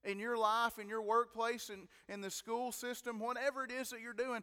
in 0.04 0.18
your 0.18 0.38
life, 0.38 0.80
in 0.80 0.90
your 0.90 1.02
workplace, 1.04 1.70
and 1.70 1.88
in, 2.10 2.16
in 2.16 2.22
the 2.22 2.32
school 2.32 2.72
system, 2.72 3.20
whatever 3.20 3.64
it 3.64 3.72
is 3.72 3.92
that 3.92 4.02
you're 4.02 4.14
doing? 4.14 4.42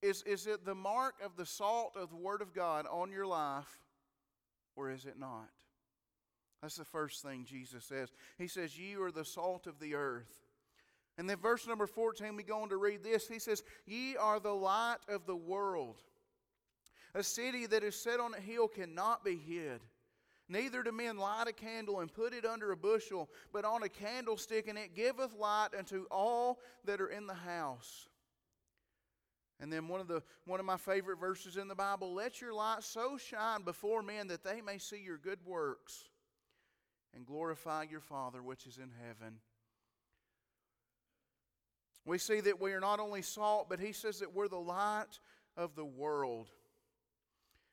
Is, 0.00 0.22
is 0.22 0.46
it 0.48 0.64
the 0.64 0.74
mark 0.74 1.16
of 1.24 1.36
the 1.36 1.46
salt 1.46 1.92
of 1.94 2.08
the 2.08 2.16
Word 2.16 2.42
of 2.42 2.52
God 2.52 2.86
on 2.90 3.12
your 3.12 3.26
life? 3.26 3.81
Or 4.76 4.90
is 4.90 5.04
it 5.04 5.18
not? 5.18 5.48
That's 6.60 6.76
the 6.76 6.84
first 6.84 7.22
thing 7.22 7.44
Jesus 7.44 7.84
says. 7.84 8.12
He 8.38 8.46
says, 8.46 8.78
Ye 8.78 8.94
are 8.96 9.10
the 9.10 9.24
salt 9.24 9.66
of 9.66 9.80
the 9.80 9.94
earth. 9.94 10.38
And 11.18 11.28
then, 11.28 11.36
verse 11.38 11.66
number 11.66 11.86
14, 11.86 12.36
we 12.36 12.42
go 12.42 12.62
on 12.62 12.68
to 12.70 12.76
read 12.76 13.02
this. 13.02 13.28
He 13.28 13.38
says, 13.38 13.62
Ye 13.84 14.16
are 14.16 14.40
the 14.40 14.54
light 14.54 14.98
of 15.08 15.26
the 15.26 15.36
world. 15.36 15.96
A 17.14 17.22
city 17.22 17.66
that 17.66 17.82
is 17.82 17.96
set 17.96 18.20
on 18.20 18.32
a 18.32 18.40
hill 18.40 18.68
cannot 18.68 19.24
be 19.24 19.36
hid. 19.36 19.80
Neither 20.48 20.82
do 20.82 20.92
men 20.92 21.18
light 21.18 21.48
a 21.48 21.52
candle 21.52 22.00
and 22.00 22.12
put 22.12 22.32
it 22.32 22.44
under 22.44 22.72
a 22.72 22.76
bushel, 22.76 23.28
but 23.52 23.64
on 23.64 23.82
a 23.82 23.88
candlestick, 23.88 24.68
and 24.68 24.78
it 24.78 24.94
giveth 24.94 25.34
light 25.38 25.68
unto 25.76 26.04
all 26.10 26.60
that 26.84 27.00
are 27.00 27.08
in 27.08 27.26
the 27.26 27.34
house. 27.34 28.08
And 29.62 29.72
then 29.72 29.86
one 29.86 30.00
of 30.00 30.08
the 30.08 30.24
one 30.44 30.58
of 30.58 30.66
my 30.66 30.76
favorite 30.76 31.20
verses 31.20 31.56
in 31.56 31.68
the 31.68 31.74
Bible, 31.76 32.12
let 32.12 32.40
your 32.40 32.52
light 32.52 32.82
so 32.82 33.16
shine 33.16 33.62
before 33.62 34.02
men 34.02 34.26
that 34.26 34.42
they 34.42 34.60
may 34.60 34.76
see 34.76 35.00
your 35.00 35.18
good 35.18 35.38
works 35.46 36.10
and 37.14 37.24
glorify 37.24 37.84
your 37.88 38.00
Father 38.00 38.42
which 38.42 38.66
is 38.66 38.76
in 38.76 38.90
heaven. 39.06 39.36
We 42.04 42.18
see 42.18 42.40
that 42.40 42.60
we 42.60 42.72
are 42.72 42.80
not 42.80 42.98
only 42.98 43.22
salt, 43.22 43.68
but 43.70 43.78
he 43.78 43.92
says 43.92 44.18
that 44.18 44.34
we're 44.34 44.48
the 44.48 44.56
light 44.56 45.20
of 45.56 45.76
the 45.76 45.84
world. 45.84 46.48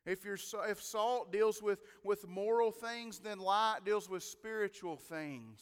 If, 0.06 0.24
you 0.26 0.36
if 0.70 0.82
salt 0.84 1.32
deals 1.32 1.60
with, 1.60 1.82
with 2.04 2.28
moral 2.28 2.72
things, 2.72 3.18
then 3.18 3.40
light 3.40 3.80
deals 3.84 4.08
with 4.08 4.22
spiritual 4.22 4.96
things. 4.96 5.60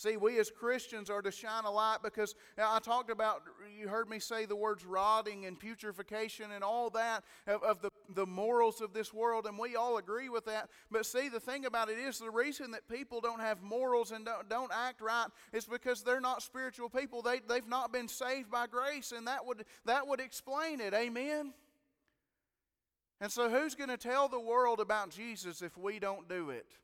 See, 0.00 0.16
we 0.16 0.38
as 0.38 0.50
Christians 0.50 1.10
are 1.10 1.20
to 1.20 1.30
shine 1.30 1.64
a 1.66 1.70
light 1.70 1.98
because 2.02 2.34
I 2.56 2.78
talked 2.78 3.10
about, 3.10 3.42
you 3.78 3.86
heard 3.86 4.08
me 4.08 4.18
say 4.18 4.46
the 4.46 4.56
words 4.56 4.82
rotting 4.82 5.44
and 5.44 5.60
putrefaction 5.60 6.52
and 6.52 6.64
all 6.64 6.88
that 6.90 7.22
of, 7.46 7.62
of, 7.62 7.82
the, 7.82 7.90
the 8.14 8.24
morals 8.24 8.80
of 8.80 8.94
this 8.94 9.12
world, 9.12 9.44
and 9.44 9.58
we 9.58 9.76
all 9.76 9.98
agree 9.98 10.30
with 10.30 10.46
that. 10.46 10.70
But 10.90 11.04
see, 11.04 11.28
the 11.28 11.38
thing 11.38 11.66
about 11.66 11.90
it 11.90 11.98
is 11.98 12.18
the 12.18 12.30
reason 12.30 12.70
that 12.70 12.88
people 12.88 13.20
don't 13.20 13.40
have 13.40 13.60
morals 13.60 14.10
and 14.10 14.24
don't, 14.24 14.48
don't 14.48 14.72
act 14.74 15.02
right 15.02 15.26
is 15.52 15.66
because 15.66 16.02
they're 16.02 16.18
not 16.18 16.42
spiritual 16.42 16.88
people. 16.88 17.20
They, 17.20 17.40
they've 17.46 17.68
not 17.68 17.92
been 17.92 18.08
saved 18.08 18.50
by 18.50 18.68
grace, 18.68 19.12
and 19.12 19.26
that 19.26 19.44
would, 19.44 19.66
that 19.84 20.08
would 20.08 20.20
explain 20.20 20.80
it. 20.80 20.94
Amen? 20.94 21.52
And 23.20 23.30
so, 23.30 23.50
who's 23.50 23.74
going 23.74 23.90
to 23.90 23.98
tell 23.98 24.28
the 24.28 24.40
world 24.40 24.80
about 24.80 25.10
Jesus 25.10 25.60
if 25.60 25.76
we 25.76 25.98
don't 25.98 26.26
do 26.26 26.48
it? 26.48 26.78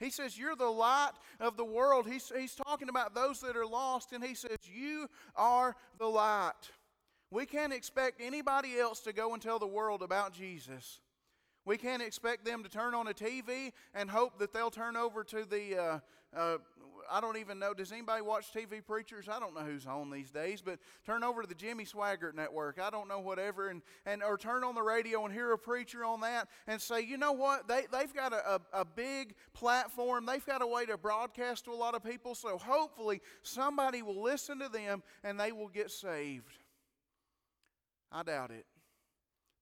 He 0.00 0.10
says, 0.10 0.36
You're 0.36 0.56
the 0.56 0.64
light 0.64 1.12
of 1.38 1.56
the 1.56 1.64
world. 1.64 2.08
He's, 2.08 2.32
he's 2.34 2.54
talking 2.54 2.88
about 2.88 3.14
those 3.14 3.40
that 3.40 3.56
are 3.56 3.66
lost, 3.66 4.12
and 4.12 4.24
he 4.24 4.34
says, 4.34 4.56
You 4.64 5.06
are 5.36 5.76
the 5.98 6.06
light. 6.06 6.52
We 7.30 7.46
can't 7.46 7.72
expect 7.72 8.20
anybody 8.20 8.78
else 8.78 9.00
to 9.00 9.12
go 9.12 9.34
and 9.34 9.42
tell 9.42 9.60
the 9.60 9.66
world 9.66 10.02
about 10.02 10.32
Jesus. 10.32 11.00
We 11.64 11.76
can't 11.76 12.02
expect 12.02 12.44
them 12.44 12.62
to 12.62 12.68
turn 12.68 12.94
on 12.94 13.06
a 13.08 13.14
TV 13.14 13.72
and 13.94 14.10
hope 14.10 14.38
that 14.38 14.52
they'll 14.52 14.70
turn 14.70 14.96
over 14.96 15.22
to 15.24 15.44
the 15.44 15.76
uh, 15.76 15.98
uh, 16.36 16.58
I 17.10 17.20
don't 17.20 17.38
even 17.38 17.58
know. 17.58 17.74
Does 17.74 17.90
anybody 17.90 18.22
watch 18.22 18.52
TV 18.52 18.84
preachers? 18.84 19.28
I 19.28 19.40
don't 19.40 19.54
know 19.54 19.62
who's 19.62 19.84
on 19.86 20.10
these 20.10 20.30
days, 20.30 20.62
but 20.62 20.78
turn 21.04 21.24
over 21.24 21.42
to 21.42 21.48
the 21.48 21.54
Jimmy 21.54 21.84
Swaggart 21.84 22.34
Network. 22.34 22.78
I 22.80 22.88
don't 22.88 23.08
know 23.08 23.18
whatever, 23.18 23.68
and, 23.68 23.82
and 24.06 24.22
or 24.22 24.38
turn 24.38 24.62
on 24.62 24.76
the 24.76 24.82
radio 24.82 25.24
and 25.24 25.34
hear 25.34 25.52
a 25.52 25.58
preacher 25.58 26.04
on 26.04 26.20
that 26.20 26.48
and 26.68 26.80
say, 26.80 27.00
you 27.00 27.16
know 27.16 27.32
what? 27.32 27.66
They 27.66 27.86
they've 27.90 28.14
got 28.14 28.32
a, 28.32 28.54
a, 28.54 28.60
a 28.80 28.84
big 28.84 29.34
platform. 29.54 30.24
They've 30.24 30.44
got 30.44 30.62
a 30.62 30.66
way 30.66 30.86
to 30.86 30.96
broadcast 30.96 31.64
to 31.64 31.72
a 31.72 31.74
lot 31.74 31.94
of 31.94 32.04
people. 32.04 32.34
So 32.34 32.58
hopefully 32.58 33.20
somebody 33.42 34.02
will 34.02 34.22
listen 34.22 34.60
to 34.60 34.68
them 34.68 35.02
and 35.24 35.38
they 35.38 35.52
will 35.52 35.68
get 35.68 35.90
saved. 35.90 36.58
I 38.12 38.22
doubt 38.22 38.50
it. 38.50 38.66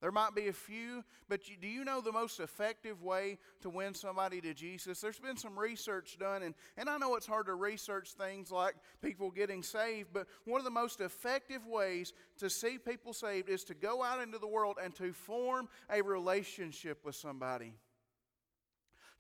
There 0.01 0.13
might 0.13 0.35
be 0.35 0.47
a 0.47 0.53
few, 0.53 1.03
but 1.29 1.49
you, 1.49 1.57
do 1.61 1.67
you 1.67 1.85
know 1.85 2.01
the 2.01 2.13
most 2.13 2.39
effective 2.39 3.03
way 3.03 3.39
to 3.63 3.69
win 3.69 3.95
somebody 3.95 4.41
to 4.43 4.55
Jesus? 4.55 5.01
There's 5.01 5.19
been 5.19 5.37
some 5.37 5.59
research 5.59 6.19
done, 6.21 6.45
and, 6.45 6.55
and 6.77 6.89
I 6.89 6.99
know 6.99 7.17
it's 7.17 7.27
hard 7.27 7.47
to 7.47 7.55
research 7.55 8.13
things 8.13 8.53
like 8.53 8.77
people 9.03 9.33
getting 9.33 9.65
saved, 9.65 10.11
but 10.13 10.29
one 10.45 10.61
of 10.61 10.65
the 10.65 10.71
most 10.71 11.01
effective 11.01 11.67
ways 11.67 12.13
to 12.39 12.49
see 12.49 12.79
people 12.79 13.13
saved 13.13 13.49
is 13.49 13.65
to 13.65 13.75
go 13.75 14.05
out 14.05 14.21
into 14.21 14.39
the 14.39 14.47
world 14.47 14.77
and 14.83 14.95
to 14.97 15.13
form 15.13 15.69
a 15.91 16.01
relationship 16.01 17.05
with 17.05 17.17
somebody, 17.17 17.75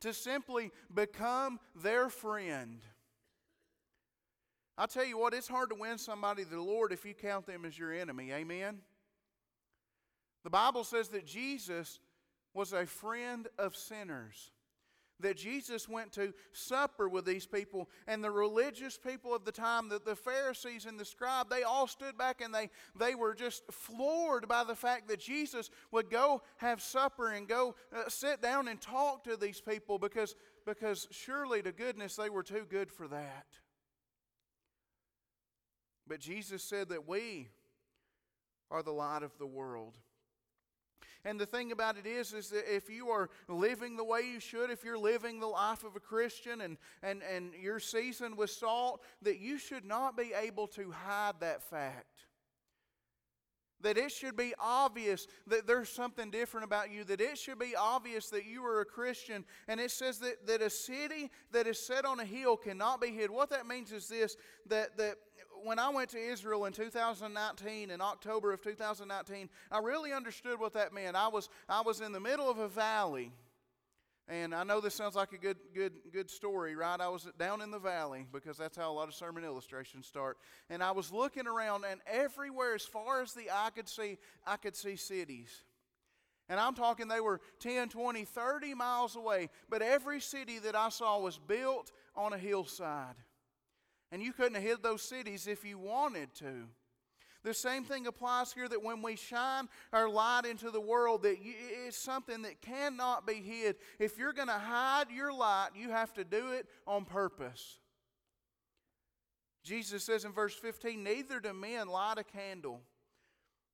to 0.01 0.14
simply 0.14 0.71
become 0.95 1.59
their 1.75 2.09
friend. 2.09 2.83
I 4.77 4.87
tell 4.87 5.05
you 5.05 5.19
what, 5.19 5.35
it's 5.35 5.49
hard 5.49 5.71
to 5.71 5.75
win 5.75 5.99
somebody 5.99 6.45
to 6.45 6.51
the 6.51 6.62
Lord 6.62 6.93
if 6.93 7.05
you 7.05 7.14
count 7.14 7.47
them 7.47 7.64
as 7.64 7.77
your 7.77 7.93
enemy. 7.93 8.31
Amen? 8.31 8.79
The 10.48 10.52
Bible 10.52 10.84
says 10.84 11.08
that 11.08 11.26
Jesus 11.26 12.00
was 12.54 12.72
a 12.72 12.87
friend 12.87 13.46
of 13.58 13.76
sinners. 13.76 14.50
That 15.20 15.37
Jesus 15.37 15.87
went 15.87 16.12
to 16.12 16.32
supper 16.54 17.06
with 17.06 17.26
these 17.26 17.46
people, 17.46 17.90
and 18.06 18.24
the 18.24 18.30
religious 18.30 18.96
people 18.96 19.34
of 19.34 19.44
the 19.44 19.52
time, 19.52 19.90
that 19.90 20.06
the 20.06 20.16
Pharisees 20.16 20.87
and 20.87 20.98
the 20.98 21.04
scribe, 21.04 21.50
they 21.50 21.64
all 21.64 21.87
stood 21.87 22.16
back 22.16 22.40
and 22.40 22.54
they, 22.54 22.70
they 22.98 23.14
were 23.14 23.34
just 23.34 23.70
floored 23.70 24.48
by 24.48 24.64
the 24.64 24.74
fact 24.74 25.08
that 25.08 25.20
Jesus 25.20 25.68
would 25.92 26.08
go 26.08 26.40
have 26.56 26.80
supper 26.80 27.28
and 27.28 27.46
go 27.46 27.74
uh, 27.94 28.08
sit 28.08 28.40
down 28.40 28.68
and 28.68 28.80
talk 28.80 29.24
to 29.24 29.37
these 29.37 29.61
people 29.61 29.98
because, 29.98 30.34
because 30.64 31.08
surely 31.11 31.61
to 31.61 31.72
goodness 31.72 32.16
they 32.16 32.30
were 32.30 32.42
too 32.42 32.64
good 32.70 32.90
for 32.90 33.06
that. 33.08 33.48
But 36.06 36.20
Jesus 36.20 36.62
said 36.62 36.88
that 36.88 37.06
we 37.06 37.48
are 38.70 38.82
the 38.82 38.92
light 38.92 39.22
of 39.22 39.37
the 39.37 39.46
world. 39.46 39.98
And 41.24 41.38
the 41.38 41.46
thing 41.46 41.72
about 41.72 41.96
it 41.96 42.06
is, 42.06 42.32
is 42.32 42.50
that 42.50 42.74
if 42.74 42.88
you 42.88 43.08
are 43.11 43.28
living 43.48 43.96
the 43.96 44.04
way 44.04 44.22
you 44.22 44.40
should, 44.40 44.70
if 44.70 44.84
you're 44.84 44.98
living 44.98 45.40
the 45.40 45.46
life 45.46 45.84
of 45.84 45.96
a 45.96 46.00
Christian 46.00 46.61
and, 46.61 46.78
and, 47.02 47.22
and 47.22 47.50
you're 47.61 47.80
seasoned 47.80 48.37
with 48.37 48.50
salt, 48.50 49.02
that 49.22 49.38
you 49.38 49.58
should 49.58 49.84
not 49.84 50.16
be 50.16 50.32
able 50.40 50.66
to 50.68 50.90
hide 50.90 51.34
that 51.40 51.62
fact. 51.62 52.06
That 53.80 53.96
it 53.96 54.11
should 54.11 54.37
be 54.37 54.54
obvious 54.58 55.28
that 55.46 55.66
there's 55.68 55.88
something 55.88 56.32
different 56.32 56.64
about 56.64 56.90
you, 56.90 57.04
that 57.04 57.20
it 57.20 57.38
should 57.38 57.61
be 57.61 57.76
obvious 57.76 58.28
that 58.30 58.44
you 58.44 58.64
are 58.64 58.80
a 58.80 58.84
Christian. 58.84 59.44
And 59.68 59.78
it 59.78 59.92
says 59.92 60.18
that, 60.18 60.46
that 60.48 60.62
a 60.62 60.70
city 60.70 61.30
that 61.52 61.68
is 61.68 61.78
set 61.78 62.04
on 62.04 62.18
a 62.18 62.24
hill 62.24 62.56
cannot 62.56 63.00
be 63.00 63.08
hid. 63.08 63.30
What 63.30 63.50
that 63.50 63.68
means 63.68 63.92
is 63.92 64.08
this 64.08 64.37
that, 64.66 64.96
that 64.96 65.16
when 65.64 65.79
I 65.79 65.88
went 65.88 66.11
to 66.11 66.18
Israel 66.18 66.64
in 66.64 66.73
2019, 66.73 67.90
in 67.90 68.01
October 68.01 68.53
of 68.53 68.62
2019, 68.62 69.49
I 69.71 69.79
really 69.79 70.12
understood 70.12 70.61
what 70.61 70.75
that 70.75 70.92
meant. 70.92 71.16
I 71.16 71.29
was, 71.29 71.49
I 71.68 71.83
was 71.83 72.01
in 72.01 72.12
the 72.12 72.21
middle 72.21 72.51
of 72.51 72.59
a 72.59 72.68
valley. 72.68 73.33
And 74.31 74.55
I 74.55 74.62
know 74.62 74.81
this 74.81 74.94
sounds 74.94 75.14
like 75.14 75.33
a 75.33 75.38
good, 75.38 75.57
good, 75.75 75.92
good 76.12 76.29
story, 76.29 76.77
right? 76.77 77.01
I 77.01 77.09
was 77.09 77.27
down 77.38 77.62
in 77.62 77.71
the 77.71 77.79
valley 77.79 78.27
because 78.31 78.59
that's 78.59 78.77
how 78.77 78.90
a 78.90 78.92
lot 78.92 79.09
of 79.09 79.14
sermon 79.14 79.42
illustrations 79.42 80.07
start. 80.07 80.37
And 80.68 80.83
I 80.83 80.90
was 80.90 81.11
looking 81.11 81.47
around, 81.47 81.85
and 81.90 82.01
everywhere, 82.07 82.75
as 82.75 82.85
far 82.85 83.23
as 83.23 83.33
the 83.33 83.51
eye 83.51 83.71
could 83.75 83.88
see, 83.88 84.18
I 84.47 84.59
could 84.59 84.77
see 84.77 84.97
cities. 84.97 85.62
And 86.51 86.61
I'm 86.61 86.75
talking 86.75 87.09
they 87.09 87.21
were 87.21 87.40
10, 87.61 87.88
20, 87.88 88.25
30 88.25 88.75
miles 88.75 89.16
away. 89.16 89.49
But 89.71 89.81
every 89.81 90.21
city 90.21 90.59
that 90.59 90.77
I 90.77 90.90
saw 90.90 91.18
was 91.18 91.38
built 91.38 91.92
on 92.14 92.35
a 92.35 92.38
hillside. 92.38 93.16
And 94.11 94.23
you 94.23 94.33
couldn't 94.33 94.55
have 94.55 94.62
hid 94.62 94.83
those 94.83 95.03
cities 95.03 95.47
if 95.47 95.64
you 95.64 95.79
wanted 95.79 96.35
to. 96.37 96.68
The 97.44 97.55
same 97.55 97.85
thing 97.85 98.07
applies 98.07 98.53
here 98.53 98.68
that 98.68 98.83
when 98.83 99.01
we 99.01 99.16
shine 99.16 99.68
our 99.92 100.09
light 100.09 100.42
into 100.44 100.71
the 100.71 100.81
world, 100.81 101.23
that 101.23 101.37
it's 101.40 101.97
something 101.97 102.42
that 102.42 102.61
cannot 102.61 103.27
be 103.27 103.35
hid. 103.35 103.77
If 103.99 104.18
you're 104.18 104.33
going 104.33 104.49
to 104.49 104.55
hide 104.55 105.11
your 105.11 105.33
light, 105.33 105.71
you 105.75 105.90
have 105.90 106.12
to 106.14 106.25
do 106.25 106.53
it 106.53 106.66
on 106.87 107.05
purpose. 107.05 107.79
Jesus 109.62 110.05
says 110.05 110.25
in 110.25 110.33
verse 110.33 110.55
15, 110.55 111.03
Neither 111.03 111.40
do 111.40 111.53
men 111.53 111.88
light 111.88 112.18
a 112.18 112.25
candle. 112.25 112.81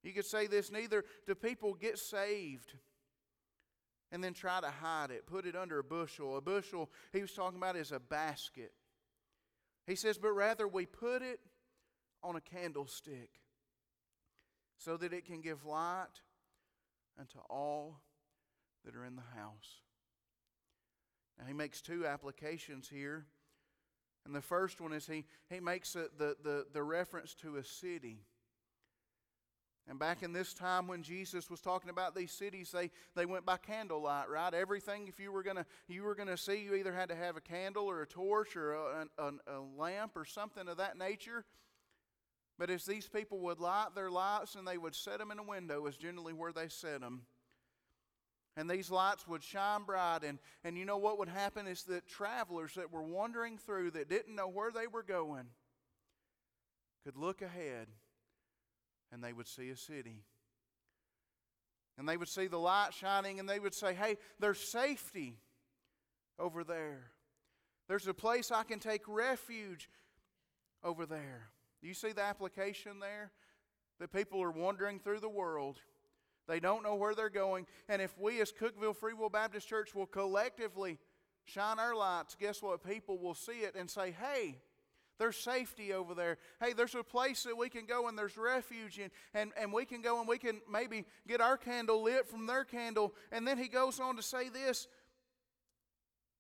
You 0.03 0.13
could 0.13 0.27
say 0.27 0.47
this, 0.47 0.71
neither 0.71 1.05
do 1.27 1.35
people 1.35 1.73
get 1.73 1.99
saved 1.99 2.75
and 4.13 4.23
then 4.23 4.35
try 4.35 4.61
to 4.61 4.69
hide 4.69 5.11
it, 5.11 5.27
put 5.27 5.47
it 5.47 5.57
under 5.57 5.79
a 5.79 5.85
bushel. 5.85 6.37
A 6.37 6.41
bushel, 6.43 6.91
he 7.13 7.23
was 7.23 7.33
talking 7.33 7.59
about, 7.59 7.77
is 7.77 7.91
a 7.91 7.99
basket. 7.99 8.73
He 9.87 9.95
says, 9.95 10.19
but 10.19 10.33
rather 10.33 10.67
we 10.67 10.87
put 10.87 11.23
it 11.23 11.41
on 12.23 12.37
a 12.37 12.41
candlestick 12.41 13.31
so 14.79 14.97
that 14.97 15.13
it 15.13 15.27
can 15.27 15.41
give 15.41 15.65
light 15.65 16.23
unto 17.19 17.39
all 17.51 18.01
that 18.85 18.97
are 18.97 19.05
in 19.05 19.17
the 19.17 19.41
house. 19.41 19.81
Now, 21.39 21.45
he 21.47 21.53
makes 21.53 21.81
two 21.81 22.07
applications 22.07 22.89
here. 22.89 23.27
And 24.25 24.35
the 24.35 24.41
first 24.41 24.81
one 24.81 24.93
is 24.93 25.07
he, 25.07 25.25
he 25.51 25.61
makes 25.61 25.95
a, 25.97 26.07
the, 26.17 26.37
the, 26.43 26.67
the 26.73 26.83
reference 26.83 27.35
to 27.37 27.57
a 27.57 27.65
city. 27.65 28.25
And 29.89 29.99
back 29.99 30.23
in 30.23 30.33
this 30.33 30.55
time 30.55 30.87
when 30.87 31.03
Jesus 31.03 31.51
was 31.51 31.61
talking 31.61 31.91
about 31.91 32.15
these 32.15 32.33
cities, 32.33 32.71
they, 32.71 32.91
they 33.15 33.27
went 33.27 33.45
by 33.45 33.59
candlelight, 33.59 34.31
right? 34.31 34.55
Everything, 34.55 35.09
if 35.09 35.21
you 35.21 35.31
were 35.31 35.43
gonna 35.43 35.67
you 35.89 36.05
were 36.05 36.15
gonna 36.15 36.39
see, 36.39 36.63
you 36.63 36.75
either 36.75 36.93
had 36.93 37.11
to 37.11 37.15
have 37.15 37.37
a 37.37 37.41
candle 37.41 37.85
or 37.85 38.01
a 38.01 38.07
torch 38.07 38.57
or 38.57 38.73
a, 38.73 39.07
a, 39.19 39.33
a 39.47 39.61
lamp 39.77 40.13
or 40.17 40.25
something 40.25 40.69
of 40.69 40.79
that 40.79 40.97
nature. 40.97 41.45
But 42.59 42.71
as 42.71 42.87
these 42.87 43.09
people 43.09 43.41
would 43.41 43.61
light 43.61 43.89
their 43.95 44.11
lights 44.11 44.55
and 44.55 44.67
they 44.67 44.79
would 44.79 44.95
set 44.95 45.19
them 45.19 45.31
in 45.31 45.39
a 45.39 45.43
window, 45.43 45.87
is 45.87 45.97
generally 45.97 46.33
where 46.33 46.53
they 46.53 46.69
set 46.69 47.01
them. 47.01 47.23
And 48.57 48.71
these 48.71 48.91
lights 48.91 49.27
would 49.27 49.43
shine 49.43 49.83
bright. 49.83 50.21
And, 50.23 50.39
and 50.63 50.79
you 50.79 50.85
know 50.85 50.97
what 50.97 51.19
would 51.19 51.29
happen 51.29 51.67
is 51.67 51.83
that 51.85 52.07
travelers 52.07 52.75
that 52.75 52.93
were 52.93 53.03
wandering 53.03 53.59
through 53.59 53.91
that 53.93 54.09
didn't 54.09 54.37
know 54.37 54.49
where 54.49 54.71
they 54.71 54.87
were 54.87 55.03
going 55.03 55.47
could 57.05 57.17
look 57.17 57.43
ahead 57.43 57.89
and 59.15 59.23
they 59.23 59.33
would 59.33 59.47
see 59.47 59.71
a 59.71 59.77
city. 59.77 60.25
And 61.97 62.09
they 62.09 62.17
would 62.17 62.29
see 62.29 62.49
the 62.49 62.59
light 62.59 62.93
shining 62.93 63.39
and 63.39 63.49
they 63.49 63.61
would 63.61 63.73
say, 63.73 63.95
Hey, 63.95 64.17
there's 64.41 64.73
safety 64.73 65.39
over 66.37 66.65
there. 66.65 67.13
There's 67.89 68.09
a 68.09 68.15
place 68.15 68.51
I 68.51 68.65
can 68.65 68.81
take 68.81 69.03
refuge 69.07 69.89
over 70.83 71.07
there. 71.07 71.49
Do 71.81 71.87
you 71.87 71.95
see 71.95 72.11
the 72.11 72.23
application 72.23 72.99
there? 72.99 73.31
That 74.01 74.13
people 74.13 74.43
are 74.43 74.51
wandering 74.51 74.99
through 74.99 75.21
the 75.21 75.29
world. 75.29 75.79
They 76.49 76.59
don't 76.59 76.83
know 76.83 76.97
where 76.97 77.15
they're 77.15 77.31
going. 77.31 77.67
And 77.89 78.03
if 78.03 78.19
we, 78.19 78.41
as 78.41 78.53
Cookeville 78.53 78.97
Free 78.97 79.15
Will 79.15 79.31
Baptist 79.31 79.69
Church, 79.69 79.95
will 79.95 80.07
collectively 80.07 80.99
shine 81.45 81.79
our 81.79 81.95
lights, 81.95 82.35
guess 82.35 82.61
what? 82.61 82.83
People 82.83 83.19
will 83.19 83.35
see 83.35 83.61
it 83.61 83.77
and 83.79 83.89
say, 83.89 84.11
Hey, 84.11 84.57
there's 85.19 85.37
safety 85.37 85.93
over 85.93 86.15
there. 86.15 86.39
Hey, 86.61 86.73
there's 86.73 86.95
a 86.95 87.05
place 87.05 87.45
that 87.45 87.57
we 87.57 87.69
can 87.69 87.87
go 87.87 88.09
and 88.09 88.19
there's 88.19 88.37
refuge 88.37 88.99
and, 88.99 89.11
and, 89.33 89.53
and 89.57 89.73
we 89.73 89.85
can 89.85 90.03
go 90.03 90.19
and 90.19 90.29
we 90.29 90.39
can 90.39 90.61
maybe 90.71 91.05
get 91.29 91.41
our 91.41 91.57
candle 91.57 92.03
lit 92.03 92.29
from 92.29 92.47
their 92.47 92.65
candle. 92.65 93.15
And 93.31 93.47
then 93.47 93.59
he 93.59 93.69
goes 93.69 94.01
on 94.01 94.17
to 94.17 94.23
say 94.23 94.49
this, 94.49 94.89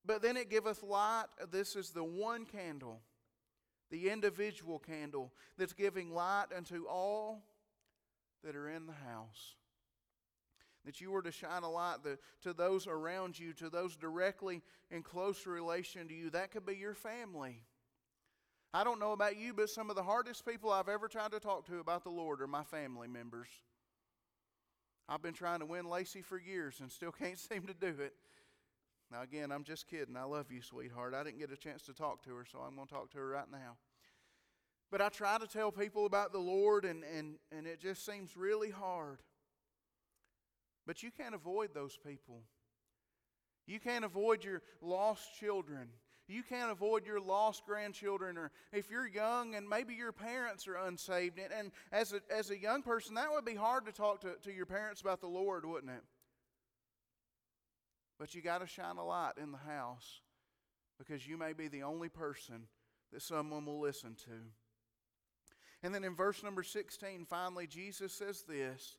but 0.05 0.23
then 0.23 0.37
it 0.37 0.51
giveth 0.51 0.83
light. 0.83 1.27
This 1.51 1.77
is 1.77 1.91
the 1.91 2.05
one 2.05 2.47
candle, 2.47 3.01
the 3.91 4.11
individual 4.11 4.79
candle 4.79 5.33
that's 5.57 5.73
giving 5.73 6.13
light 6.13 6.47
unto 6.55 6.87
all 6.87 7.45
that 8.43 8.57
are 8.57 8.69
in 8.69 8.87
the 8.87 8.93
house. 8.93 9.55
That 10.85 11.01
you 11.01 11.11
were 11.13 11.23
to 11.23 11.33
shine 11.33 11.63
a 11.63 11.71
light 11.71 11.99
to 12.43 12.53
those 12.53 12.87
around 12.87 13.39
you, 13.39 13.55
to 13.55 13.71
those 13.71 13.97
directly 13.97 14.63
in 14.91 15.03
close 15.03 15.47
relation 15.47 16.09
to 16.09 16.15
you. 16.15 16.29
That 16.29 16.51
could 16.51 16.67
be 16.67 16.75
your 16.75 16.93
family. 16.93 17.63
I 18.75 18.83
don't 18.83 18.99
know 18.99 19.13
about 19.13 19.39
you, 19.39 19.55
but 19.55 19.71
some 19.71 19.89
of 19.89 19.95
the 19.95 20.03
hardest 20.03 20.45
people 20.45 20.73
I've 20.73 20.89
ever 20.89 21.07
tried 21.07 21.31
to 21.31 21.39
talk 21.39 21.65
to 21.67 21.79
about 21.79 22.03
the 22.03 22.11
Lord 22.11 22.43
are 22.43 22.49
my 22.49 22.65
family 22.65 23.07
members. 23.07 23.47
I've 25.09 25.23
been 25.23 25.33
trying 25.33 25.61
to 25.61 25.67
win 25.67 25.89
Lacey 25.89 26.23
for 26.23 26.41
years 26.41 26.81
and 26.81 26.91
still 26.91 27.13
can't 27.23 27.39
seem 27.39 27.69
to 27.69 27.73
do 27.73 27.95
it. 28.01 28.15
Now, 29.13 29.23
again, 29.23 29.53
I'm 29.53 29.63
just 29.63 29.87
kidding. 29.87 30.17
I 30.17 30.25
love 30.25 30.51
you, 30.51 30.61
sweetheart. 30.61 31.15
I 31.15 31.23
didn't 31.23 31.39
get 31.39 31.53
a 31.53 31.57
chance 31.57 31.83
to 31.83 31.93
talk 31.93 32.25
to 32.25 32.35
her, 32.35 32.45
so 32.51 32.59
I'm 32.59 32.75
going 32.75 32.89
to 32.89 32.93
talk 32.93 33.13
to 33.13 33.19
her 33.19 33.29
right 33.29 33.49
now. 33.49 33.77
But 34.91 35.01
I 35.01 35.09
try 35.09 35.39
to 35.39 35.47
tell 35.47 35.71
people 35.71 36.05
about 36.05 36.33
the 36.33 36.41
Lord, 36.41 36.85
and, 36.85 37.05
and, 37.17 37.37
and 37.57 37.69
it 37.69 37.81
just 37.81 38.05
seems 38.05 38.37
really 38.37 38.71
hard. 38.71 39.19
But 40.85 41.01
you 41.05 41.13
can't 41.13 41.35
avoid 41.35 41.71
those 41.75 41.97
people. 42.05 42.43
You 43.69 43.79
can't 43.79 44.05
avoid 44.05 44.43
your 44.43 44.63
lost 44.83 45.39
children. 45.39 45.91
You 46.27 46.43
can't 46.43 46.71
avoid 46.71 47.07
your 47.07 47.21
lost 47.21 47.67
grandchildren, 47.67 48.39
or 48.39 48.51
if 48.73 48.91
you're 48.91 49.07
young 49.07 49.55
and 49.55 49.69
maybe 49.69 49.95
your 49.95 50.13
parents 50.13 50.67
are 50.67 50.77
unsaved. 50.77 51.39
And, 51.39 51.53
and 51.53 51.73
as, 51.93 52.15
a, 52.15 52.21
as 52.35 52.51
a 52.51 52.59
young 52.59 52.83
person, 52.83 53.15
that 53.17 53.31
would 53.31 53.45
be 53.45 53.55
hard 53.55 53.85
to 53.87 53.93
talk 53.93 54.23
to, 54.23 54.35
to 54.43 54.53
your 54.53 54.65
parents 54.65 55.03
about 55.03 55.21
the 55.21 55.27
Lord, 55.27 55.67
wouldn't 55.67 55.93
it? 55.93 56.03
But 58.19 58.35
you 58.35 58.41
got 58.41 58.63
to 58.63 58.67
shine 58.67 58.97
a 58.97 59.05
light 59.05 59.33
in 59.43 59.53
the 59.53 59.59
house 59.59 60.23
because 60.99 61.27
you 61.27 61.37
may 61.37 61.53
be 61.53 61.69
the 61.69 61.83
only 61.83 62.09
person 62.09 62.69
that 63.13 63.21
someone 63.21 63.67
will 63.67 63.81
listen 63.81 64.15
to. 64.25 64.31
And 65.83 65.95
then 65.95 66.05
in 66.05 66.15
verse 66.15 66.43
number 66.43 66.63
16, 66.63 67.27
finally, 67.29 67.67
Jesus 67.67 68.15
says 68.15 68.45
this 68.49 68.97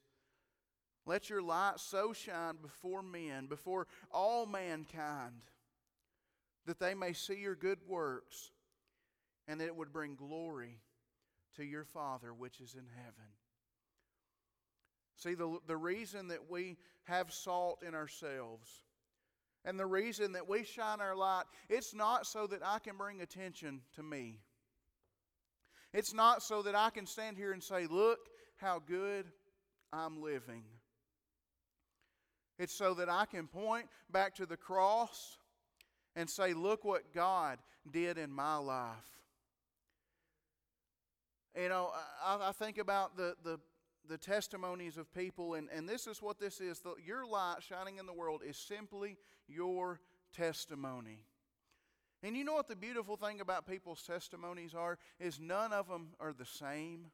Let 1.07 1.27
your 1.31 1.41
light 1.41 1.79
so 1.79 2.13
shine 2.13 2.57
before 2.61 3.01
men, 3.01 3.47
before 3.47 3.87
all 4.11 4.45
mankind 4.45 5.41
that 6.65 6.79
they 6.79 6.93
may 6.93 7.13
see 7.13 7.35
your 7.35 7.55
good 7.55 7.79
works 7.87 8.51
and 9.47 9.59
that 9.59 9.65
it 9.65 9.75
would 9.75 9.93
bring 9.93 10.15
glory 10.15 10.79
to 11.55 11.63
your 11.63 11.85
Father 11.85 12.33
which 12.33 12.59
is 12.59 12.73
in 12.73 12.85
heaven. 12.95 13.31
See, 15.17 15.33
the, 15.33 15.59
the 15.67 15.77
reason 15.77 16.29
that 16.29 16.49
we 16.49 16.77
have 17.05 17.31
salt 17.31 17.83
in 17.85 17.95
ourselves 17.95 18.69
and 19.63 19.79
the 19.79 19.85
reason 19.85 20.33
that 20.33 20.47
we 20.47 20.63
shine 20.63 21.01
our 21.01 21.15
light, 21.15 21.45
it's 21.69 21.95
not 21.95 22.25
so 22.25 22.45
that 22.47 22.61
I 22.63 22.79
can 22.79 22.97
bring 22.97 23.21
attention 23.21 23.81
to 23.95 24.03
me. 24.03 24.39
It's 25.93 26.13
not 26.13 26.43
so 26.43 26.61
that 26.63 26.75
I 26.75 26.89
can 26.89 27.05
stand 27.07 27.37
here 27.37 27.51
and 27.51 27.63
say, 27.63 27.87
Look 27.87 28.19
how 28.57 28.81
good 28.85 29.25
I'm 29.93 30.21
living. 30.21 30.63
It's 32.59 32.77
so 32.77 32.93
that 32.95 33.09
I 33.09 33.25
can 33.25 33.47
point 33.47 33.87
back 34.11 34.35
to 34.35 34.45
the 34.45 34.57
cross 34.57 35.37
and 36.15 36.29
say, 36.29 36.53
Look 36.53 36.83
what 36.83 37.13
God 37.13 37.59
did 37.91 38.17
in 38.17 38.31
my 38.31 38.57
life. 38.57 39.19
You 41.61 41.69
know, 41.69 41.91
I, 42.23 42.49
I 42.49 42.51
think 42.51 42.77
about 42.77 43.15
the, 43.15 43.35
the, 43.43 43.59
the, 44.09 44.17
testimonies 44.17 44.97
of 44.97 45.13
people, 45.13 45.53
and, 45.53 45.69
and 45.73 45.87
this 45.87 46.05
is 46.05 46.21
what 46.21 46.37
this 46.37 46.59
is. 46.59 46.81
The, 46.81 46.95
your 47.05 47.25
light 47.25 47.57
shining 47.61 47.97
in 47.97 48.05
the 48.05 48.13
world 48.13 48.41
is 48.45 48.57
simply 48.57 49.17
your 49.47 50.01
testimony. 50.35 51.19
And 52.23 52.35
you 52.35 52.43
know 52.43 52.53
what 52.53 52.67
the 52.67 52.75
beautiful 52.75 53.15
thing 53.15 53.39
about 53.39 53.67
people's 53.67 54.01
testimonies 54.01 54.73
are? 54.73 54.97
Is 55.19 55.39
none 55.39 55.71
of 55.71 55.87
them 55.87 56.07
are 56.19 56.33
the 56.33 56.45
same. 56.45 57.07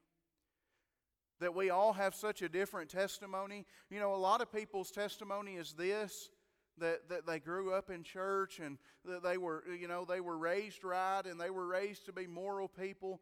That 1.39 1.53
we 1.53 1.69
all 1.69 1.93
have 1.93 2.15
such 2.15 2.41
a 2.41 2.49
different 2.49 2.89
testimony. 2.89 3.65
You 3.89 3.99
know, 3.99 4.13
a 4.13 4.15
lot 4.15 4.41
of 4.41 4.51
people's 4.51 4.89
testimony 4.89 5.55
is 5.55 5.73
this 5.73 6.29
that, 6.77 7.09
that 7.09 7.25
they 7.25 7.39
grew 7.39 7.73
up 7.73 7.89
in 7.89 8.03
church 8.03 8.59
and 8.59 8.77
that 9.05 9.23
they 9.23 9.37
were, 9.37 9.63
you 9.79 9.87
know, 9.87 10.05
they 10.05 10.21
were 10.21 10.37
raised 10.37 10.83
right 10.83 11.25
and 11.25 11.39
they 11.39 11.49
were 11.49 11.67
raised 11.67 12.05
to 12.05 12.13
be 12.13 12.27
moral 12.27 12.67
people, 12.67 13.21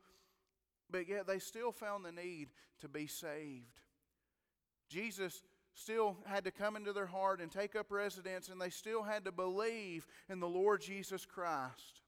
but 0.89 1.07
yet 1.07 1.27
they 1.27 1.39
still 1.39 1.71
found 1.71 2.05
the 2.05 2.11
need 2.11 2.49
to 2.81 2.87
be 2.87 3.07
saved. 3.07 3.81
Jesus 4.89 5.41
still 5.73 6.17
had 6.25 6.43
to 6.43 6.51
come 6.51 6.75
into 6.75 6.93
their 6.93 7.05
heart 7.05 7.41
and 7.41 7.51
take 7.51 7.75
up 7.75 7.91
residence, 7.91 8.49
and 8.49 8.59
they 8.59 8.69
still 8.69 9.03
had 9.03 9.25
to 9.25 9.31
believe 9.31 10.05
in 10.29 10.39
the 10.39 10.47
Lord 10.47 10.81
Jesus 10.81 11.25
Christ. 11.25 12.01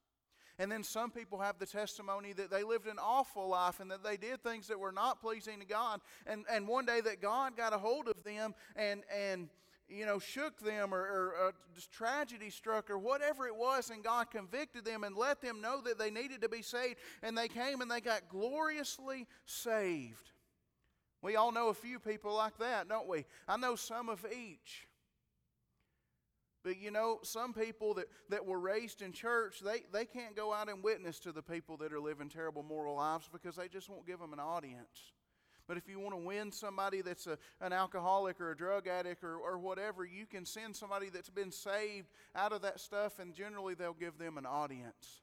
And 0.60 0.72
then 0.72 0.84
some 0.84 1.10
people 1.10 1.40
have 1.40 1.58
the 1.58 1.66
testimony 1.66 2.34
that 2.34 2.52
they 2.52 2.64
lived 2.64 2.86
an 2.86 3.00
awful 3.00 3.48
life 3.48 3.80
and 3.80 3.90
that 3.90 4.04
they 4.04 4.18
did 4.18 4.44
things 4.44 4.68
that 4.68 4.80
were 4.80 4.92
not 4.92 5.20
pleasing 5.20 5.60
to 5.60 5.66
God. 5.66 6.02
And, 6.28 6.46
and 6.52 6.68
one 6.68 6.86
day 6.86 7.02
that 7.02 7.22
God 7.22 7.58
got 7.58 7.74
a 7.74 7.80
hold 7.80 8.08
of 8.08 8.24
them 8.24 8.54
and, 8.76 9.02
and 9.12 9.50
you 9.92 10.06
know, 10.06 10.20
shook 10.20 10.60
them 10.60 10.94
or, 10.94 11.00
or 11.00 11.36
uh, 11.48 11.52
tragedy 11.92 12.50
struck 12.50 12.90
or 12.90 12.98
whatever 12.98 13.48
it 13.48 13.56
was, 13.56 13.90
and 13.90 14.04
God 14.04 14.32
convicted 14.32 14.86
them 14.86 15.04
and 15.04 15.16
let 15.16 15.42
them 15.42 15.62
know 15.62 15.82
that 15.82 16.00
they 16.00 16.10
needed 16.10 16.42
to 16.42 16.50
be 16.50 16.62
saved. 16.62 16.98
And 17.22 17.38
they 17.38 17.48
came 17.48 17.82
and 17.82 17.92
they 17.92 18.02
got 18.02 18.30
gloriously 18.30 19.28
saved. 19.46 20.32
We 21.22 21.36
all 21.36 21.52
know 21.52 21.70
a 21.70 21.74
few 21.74 22.00
people 22.00 22.34
like 22.34 22.58
that, 22.58 22.90
don't 22.90 23.08
we? 23.08 23.26
I 23.48 23.58
know 23.58 23.76
some 23.76 24.10
of 24.10 24.26
each. 24.26 24.88
But 26.64 26.80
you 26.80 26.92
know, 26.92 27.20
some 27.24 27.54
people 27.54 27.96
that, 27.96 28.06
that 28.30 28.46
were 28.46 28.60
raised 28.60 29.02
in 29.02 29.14
church, 29.14 29.62
they, 29.64 29.84
they 29.92 30.06
can't 30.06 30.36
go 30.36 30.54
out 30.54 30.70
and 30.70 30.84
witness 30.84 31.20
to 31.20 31.32
the 31.32 31.42
people 31.42 31.78
that 31.78 31.92
are 31.92 32.00
living 32.00 32.30
terrible 32.30 32.64
moral 32.64 32.96
lives 32.96 33.30
because 33.32 33.56
they 33.56 33.68
just 33.68 33.90
won't 33.90 34.06
give 34.06 34.20
them 34.20 34.34
an 34.34 34.40
audience. 34.40 35.14
But 35.68 35.78
if 35.78 35.88
you 35.88 36.00
want 36.00 36.14
to 36.14 36.22
win 36.22 36.52
somebody 36.52 37.02
that's 37.02 37.28
a, 37.28 37.38
an 37.62 37.74
alcoholic 37.74 38.42
or 38.42 38.52
a 38.52 38.58
drug 38.58 38.88
addict 38.88 39.24
or, 39.24 39.36
or 39.36 39.58
whatever, 39.58 40.06
you 40.06 40.26
can 40.26 40.46
send 40.46 40.76
somebody 40.76 41.10
that's 41.10 41.30
been 41.30 41.52
saved 41.52 42.10
out 42.36 42.52
of 42.52 42.62
that 42.64 42.80
stuff, 42.80 43.20
and 43.20 43.34
generally 43.34 43.74
they'll 43.74 43.94
give 43.94 44.18
them 44.18 44.38
an 44.38 44.46
audience. 44.46 45.22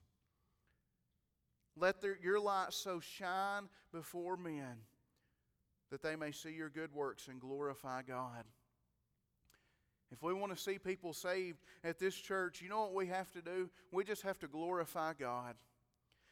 Let 1.77 2.01
their, 2.01 2.19
your 2.23 2.41
light 2.41 2.73
so 2.73 3.01
shine 3.01 3.69
before 3.93 4.37
men 4.37 4.79
that 5.91 6.03
they 6.03 6.17
may 6.17 6.33
see 6.33 6.53
your 6.53 6.69
good 6.69 6.93
works 6.93 7.29
and 7.29 7.41
glorify 7.41 8.03
God. 8.03 8.45
If 10.11 10.23
we 10.23 10.33
want 10.33 10.57
to 10.57 10.63
see 10.63 10.79
people 10.79 11.13
saved 11.13 11.59
at 11.85 11.99
this 11.99 12.15
church, 12.15 12.63
you 12.63 12.69
know 12.69 12.81
what 12.81 12.95
we 12.95 13.07
have 13.09 13.31
to 13.33 13.43
do? 13.43 13.69
We 13.93 14.05
just 14.05 14.23
have 14.23 14.39
to 14.41 14.49
glorify 14.49 15.13
God. 15.19 15.55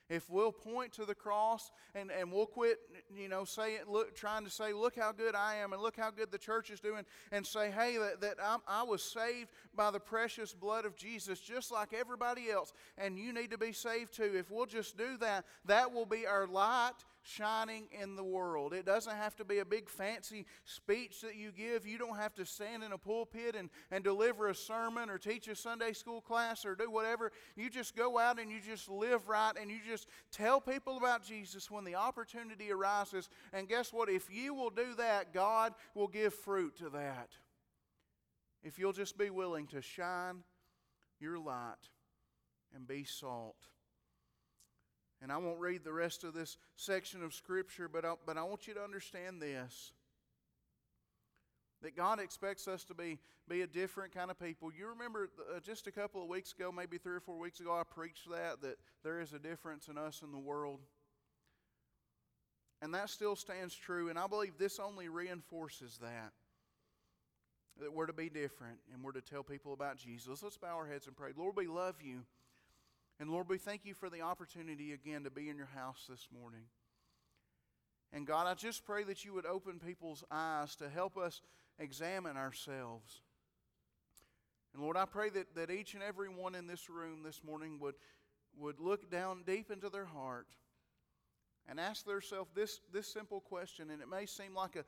If 0.09 0.31
we'll 0.31 0.53
point 0.53 0.92
to 0.95 1.05
the 1.05 1.14
cross 1.14 1.71
and, 1.95 2.11
and 2.11 2.31
we'll 2.31 2.47
quit, 2.47 2.79
you 3.14 3.29
know, 3.29 3.45
saying, 3.45 3.81
look, 3.88 4.14
trying 4.14 4.45
to 4.45 4.51
say, 4.51 4.73
look 4.73 4.97
how 4.97 5.12
good 5.12 5.35
I 5.35 5.57
am 5.57 5.73
and 5.73 5.83
look 5.83 5.97
how 5.97 6.11
good 6.11 6.31
the 6.31 6.38
church 6.38 6.71
is 6.71 6.81
doing, 6.81 7.05
and 7.33 7.47
say, 7.47 7.71
hey, 7.71 7.99
that, 7.99 8.21
that 8.21 8.37
I'm, 8.42 8.61
I 8.69 8.83
was 8.85 9.03
saved 9.03 9.51
by 9.75 9.90
the 9.90 10.01
precious 10.01 10.53
blood 10.53 10.85
of 10.85 10.97
Jesus 10.97 11.40
just 11.40 11.73
like 11.73 11.92
everybody 11.92 12.51
else, 12.51 12.73
and 12.97 13.19
you 13.19 13.33
need 13.33 13.51
to 13.51 13.59
be 13.59 13.73
saved 13.73 14.14
too. 14.14 14.33
If 14.37 14.51
we'll 14.51 14.66
just 14.66 14.97
do 14.97 15.16
that, 15.19 15.45
that 15.64 15.92
will 15.92 16.07
be 16.07 16.27
our 16.27 16.47
light 16.47 16.95
shining 17.27 17.89
in 17.91 18.15
the 18.15 18.25
world. 18.25 18.73
It 18.73 18.87
doesn't 18.87 19.17
have 19.17 19.35
to 19.37 19.45
be 19.45 19.59
a 19.59 19.65
big 19.65 19.89
fancy 19.89 20.47
speech 20.65 21.21
that 21.23 21.35
you 21.35 21.51
give. 21.51 21.87
You 21.87 21.99
don't 21.99 22.17
have 22.17 22.35
to 22.37 22.47
stand 22.47 22.85
in 22.85 22.93
a 22.93 22.99
pulpit 22.99 23.57
and, 23.57 23.69
and 23.91 24.05
deliver 24.05 24.49
a 24.49 24.55
sermon 24.55 25.11
or 25.11 25.19
teach 25.19 25.49
a 25.49 25.57
Sunday 25.57 25.93
school 25.93 26.21
class 26.21 26.65
or 26.65 26.75
do 26.75 26.91
whatever. 26.91 27.33
You 27.57 27.69
just 27.69 27.97
go 27.97 28.19
out 28.19 28.39
and 28.39 28.51
you 28.51 28.61
just 28.61 28.89
live 28.89 29.29
right 29.29 29.53
and 29.61 29.71
you 29.71 29.79
just 29.87 30.07
tell 30.31 30.61
people 30.61 30.97
about 30.97 31.25
Jesus 31.25 31.71
when 31.71 31.85
the 31.85 31.97
opportunity 31.97 32.71
arises. 32.71 33.29
And 33.53 33.69
guess 33.69 33.93
what? 33.93 34.09
If 34.09 34.33
you 34.33 34.55
will 34.55 34.71
do 34.71 34.95
that, 34.97 35.35
God 35.35 35.75
will 35.95 36.09
give 36.09 36.33
fruit 36.33 36.77
to 36.79 36.91
that. 36.91 37.31
If 38.62 38.79
you'll 38.79 38.93
just 38.93 39.19
be 39.19 39.31
willing 39.31 39.67
to 39.69 39.83
shine 39.83 40.43
your 41.21 41.39
light 41.39 41.75
and 42.75 42.87
be 42.87 43.05
salt. 43.05 43.57
And 45.27 45.33
I 45.33 45.39
won't 45.39 45.59
read 45.59 45.83
the 45.83 45.93
rest 45.93 46.23
of 46.23 46.35
this 46.35 46.57
section 46.77 47.25
of 47.25 47.35
Scripture, 47.35 47.89
but 47.89 48.05
I, 48.05 48.12
but 48.25 48.37
I 48.37 48.45
want 48.45 48.69
you 48.69 48.75
to 48.75 48.81
understand 48.81 49.43
this. 49.43 49.91
That 51.83 51.97
God 51.97 52.21
expects 52.21 52.69
us 52.69 52.85
to 52.85 52.95
be, 52.95 53.19
be 53.49 53.62
a 53.62 53.67
different 53.67 54.15
kind 54.15 54.31
of 54.31 54.39
people. 54.39 54.71
You 54.73 54.87
remember 54.87 55.31
uh, 55.53 55.59
just 55.59 55.89
a 55.89 55.91
couple 55.91 56.23
of 56.23 56.29
weeks 56.29 56.53
ago, 56.53 56.71
maybe 56.71 56.97
three 56.97 57.17
or 57.17 57.21
four 57.21 57.41
weeks 57.41 57.59
ago, 57.59 57.73
I 57.73 57.83
preached 57.83 58.31
that, 58.31 58.62
that 58.62 58.77
there 59.03 59.19
is 59.19 59.33
a 59.33 59.41
difference 59.41 59.89
in 59.89 59.99
us 59.99 60.23
and 60.23 60.33
the 60.33 60.39
world. 60.39 60.79
And 62.81 62.95
that 62.95 63.11
still 63.11 63.35
stands 63.35 63.75
true, 63.75 64.09
and 64.09 64.21
I 64.21 64.29
believe 64.29 64.59
this 64.59 64.79
only 64.79 65.09
reinforces 65.09 65.99
that. 66.03 66.35
That 67.81 67.93
we're 67.93 68.07
to 68.07 68.12
be 68.12 68.29
different 68.29 68.79
and 68.95 69.03
we're 69.03 69.11
to 69.11 69.21
tell 69.21 69.43
people 69.43 69.73
about 69.73 69.97
Jesus. 69.97 70.41
Let's 70.41 70.57
bow 70.57 70.77
our 70.77 70.87
heads 70.87 71.09
and 71.09 71.17
pray. 71.17 71.33
Lord, 71.37 71.57
we 71.57 71.67
love 71.67 71.97
you. 72.01 72.21
And 73.19 73.31
Lord, 73.31 73.49
we 73.49 73.59
thank 73.59 73.85
you 73.85 73.95
for 73.95 74.11
the 74.11 74.21
opportunity 74.21 74.93
again 74.93 75.25
to 75.25 75.31
be 75.31 75.49
in 75.49 75.57
your 75.57 75.71
house 75.75 76.05
this 76.09 76.29
morning. 76.39 76.65
And 78.13 78.27
God, 78.27 78.47
I 78.47 78.55
just 78.55 78.85
pray 78.85 79.05
that 79.05 79.25
you 79.25 79.33
would 79.33 79.47
open 79.47 79.79
people's 79.79 80.23
eyes 80.31 80.77
to 80.77 80.89
help 80.89 81.17
us 81.17 81.41
examine 81.79 82.37
ourselves. 82.37 83.21
And 84.75 84.83
Lord, 84.83 84.97
I 84.97 85.07
pray 85.07 85.31
that, 85.31 85.55
that 85.55 85.71
each 85.71 85.95
and 85.95 86.03
every 86.03 86.29
one 86.29 86.55
in 86.55 86.67
this 86.67 86.91
room 86.91 87.23
this 87.23 87.43
morning 87.43 87.79
would, 87.81 87.95
would 88.59 88.79
look 88.81 89.11
down 89.11 89.43
deep 89.47 89.71
into 89.71 89.89
their 89.89 90.05
heart 90.05 90.49
and 91.67 91.81
ask 91.81 92.05
themselves 92.05 92.51
this, 92.55 92.81
this 92.93 93.11
simple 93.11 93.41
question. 93.41 93.91
And 93.91 94.03
it 94.03 94.09
may 94.09 94.27
seem 94.27 94.55
like 94.55 94.77
a, 94.77 94.85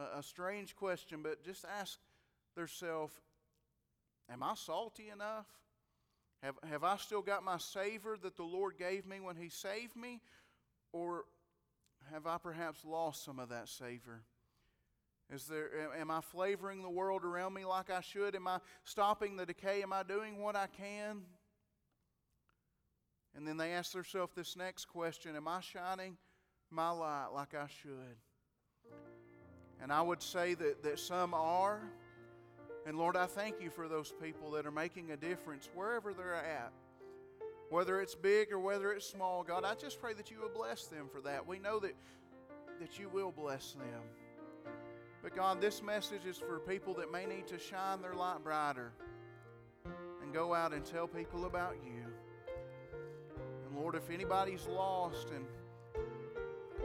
a, 0.00 0.20
a 0.20 0.22
strange 0.22 0.74
question, 0.74 1.20
but 1.22 1.44
just 1.44 1.64
ask 1.78 1.98
themselves 2.56 3.12
Am 4.28 4.42
I 4.42 4.54
salty 4.54 5.08
enough? 5.08 5.46
Have, 6.46 6.54
have 6.70 6.84
I 6.84 6.96
still 6.96 7.22
got 7.22 7.42
my 7.42 7.58
savor 7.58 8.16
that 8.22 8.36
the 8.36 8.44
Lord 8.44 8.78
gave 8.78 9.04
me 9.04 9.18
when 9.18 9.34
He 9.34 9.48
saved 9.48 9.96
me? 9.96 10.20
Or 10.92 11.24
have 12.12 12.28
I 12.28 12.38
perhaps 12.38 12.84
lost 12.84 13.24
some 13.24 13.40
of 13.40 13.48
that 13.48 13.68
savor? 13.68 14.22
Is 15.28 15.46
there, 15.46 15.90
am 15.98 16.08
I 16.08 16.20
flavoring 16.20 16.82
the 16.82 16.88
world 16.88 17.24
around 17.24 17.52
me 17.52 17.64
like 17.64 17.90
I 17.90 18.00
should? 18.00 18.36
Am 18.36 18.46
I 18.46 18.60
stopping 18.84 19.36
the 19.36 19.44
decay? 19.44 19.82
Am 19.82 19.92
I 19.92 20.04
doing 20.04 20.40
what 20.40 20.54
I 20.54 20.68
can? 20.68 21.22
And 23.34 23.46
then 23.46 23.56
they 23.56 23.72
ask 23.72 23.90
themselves 23.90 24.32
this 24.36 24.54
next 24.54 24.84
question 24.84 25.34
Am 25.34 25.48
I 25.48 25.60
shining 25.60 26.16
my 26.70 26.90
light 26.90 27.30
like 27.34 27.56
I 27.56 27.66
should? 27.82 28.20
And 29.82 29.92
I 29.92 30.00
would 30.00 30.22
say 30.22 30.54
that, 30.54 30.84
that 30.84 31.00
some 31.00 31.34
are. 31.34 31.80
And 32.86 32.96
Lord, 32.96 33.16
I 33.16 33.26
thank 33.26 33.60
you 33.60 33.68
for 33.68 33.88
those 33.88 34.14
people 34.22 34.52
that 34.52 34.64
are 34.64 34.70
making 34.70 35.10
a 35.10 35.16
difference 35.16 35.68
wherever 35.74 36.14
they're 36.14 36.36
at. 36.36 36.72
Whether 37.68 38.00
it's 38.00 38.14
big 38.14 38.52
or 38.52 38.60
whether 38.60 38.92
it's 38.92 39.04
small, 39.04 39.42
God, 39.42 39.64
I 39.64 39.74
just 39.74 40.00
pray 40.00 40.14
that 40.14 40.30
you 40.30 40.40
will 40.40 40.48
bless 40.54 40.86
them 40.86 41.08
for 41.12 41.20
that. 41.22 41.44
We 41.44 41.58
know 41.58 41.80
that, 41.80 41.96
that 42.78 42.96
you 42.96 43.08
will 43.08 43.32
bless 43.32 43.72
them. 43.72 44.02
But 45.20 45.34
God, 45.34 45.60
this 45.60 45.82
message 45.82 46.26
is 46.26 46.38
for 46.38 46.60
people 46.60 46.94
that 46.94 47.10
may 47.10 47.26
need 47.26 47.48
to 47.48 47.58
shine 47.58 48.00
their 48.00 48.14
light 48.14 48.44
brighter 48.44 48.92
and 50.22 50.32
go 50.32 50.54
out 50.54 50.72
and 50.72 50.84
tell 50.84 51.08
people 51.08 51.46
about 51.46 51.74
you. 51.84 52.04
And 53.66 53.76
Lord, 53.76 53.96
if 53.96 54.10
anybody's 54.10 54.64
lost 54.68 55.30
and 55.34 55.44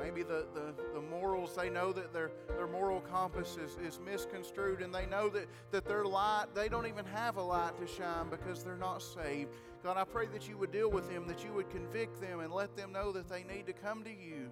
Maybe 0.01 0.23
the, 0.23 0.45
the, 0.53 0.73
the 0.93 1.01
morals, 1.01 1.55
they 1.55 1.69
know 1.69 1.93
that 1.93 2.11
their, 2.11 2.31
their 2.55 2.67
moral 2.67 3.01
compass 3.01 3.57
is, 3.57 3.77
is 3.85 3.99
misconstrued 4.03 4.81
and 4.81 4.93
they 4.93 5.05
know 5.05 5.29
that, 5.29 5.47
that 5.71 5.85
their 5.85 6.05
light, 6.05 6.47
they 6.55 6.67
don't 6.67 6.87
even 6.87 7.05
have 7.05 7.37
a 7.37 7.41
light 7.41 7.77
to 7.79 7.85
shine 7.85 8.29
because 8.29 8.63
they're 8.63 8.77
not 8.77 9.01
saved. 9.01 9.51
God, 9.83 9.97
I 9.97 10.03
pray 10.03 10.27
that 10.33 10.49
you 10.49 10.57
would 10.57 10.71
deal 10.71 10.89
with 10.89 11.07
them, 11.09 11.27
that 11.27 11.43
you 11.43 11.53
would 11.53 11.69
convict 11.69 12.19
them 12.19 12.39
and 12.39 12.51
let 12.51 12.75
them 12.75 12.91
know 12.91 13.11
that 13.11 13.29
they 13.29 13.43
need 13.43 13.67
to 13.67 13.73
come 13.73 14.03
to 14.03 14.09
you 14.09 14.51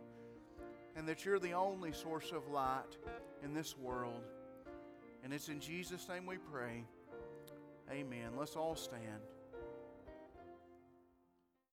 and 0.95 1.07
that 1.07 1.25
you're 1.25 1.39
the 1.39 1.53
only 1.53 1.93
source 1.93 2.31
of 2.31 2.47
light 2.49 2.97
in 3.43 3.53
this 3.53 3.77
world. 3.77 4.21
And 5.23 5.33
it's 5.33 5.49
in 5.49 5.59
Jesus' 5.59 6.07
name 6.07 6.25
we 6.25 6.37
pray. 6.37 6.83
Amen. 7.91 8.31
Let's 8.37 8.55
all 8.55 8.75
stand. 8.75 9.21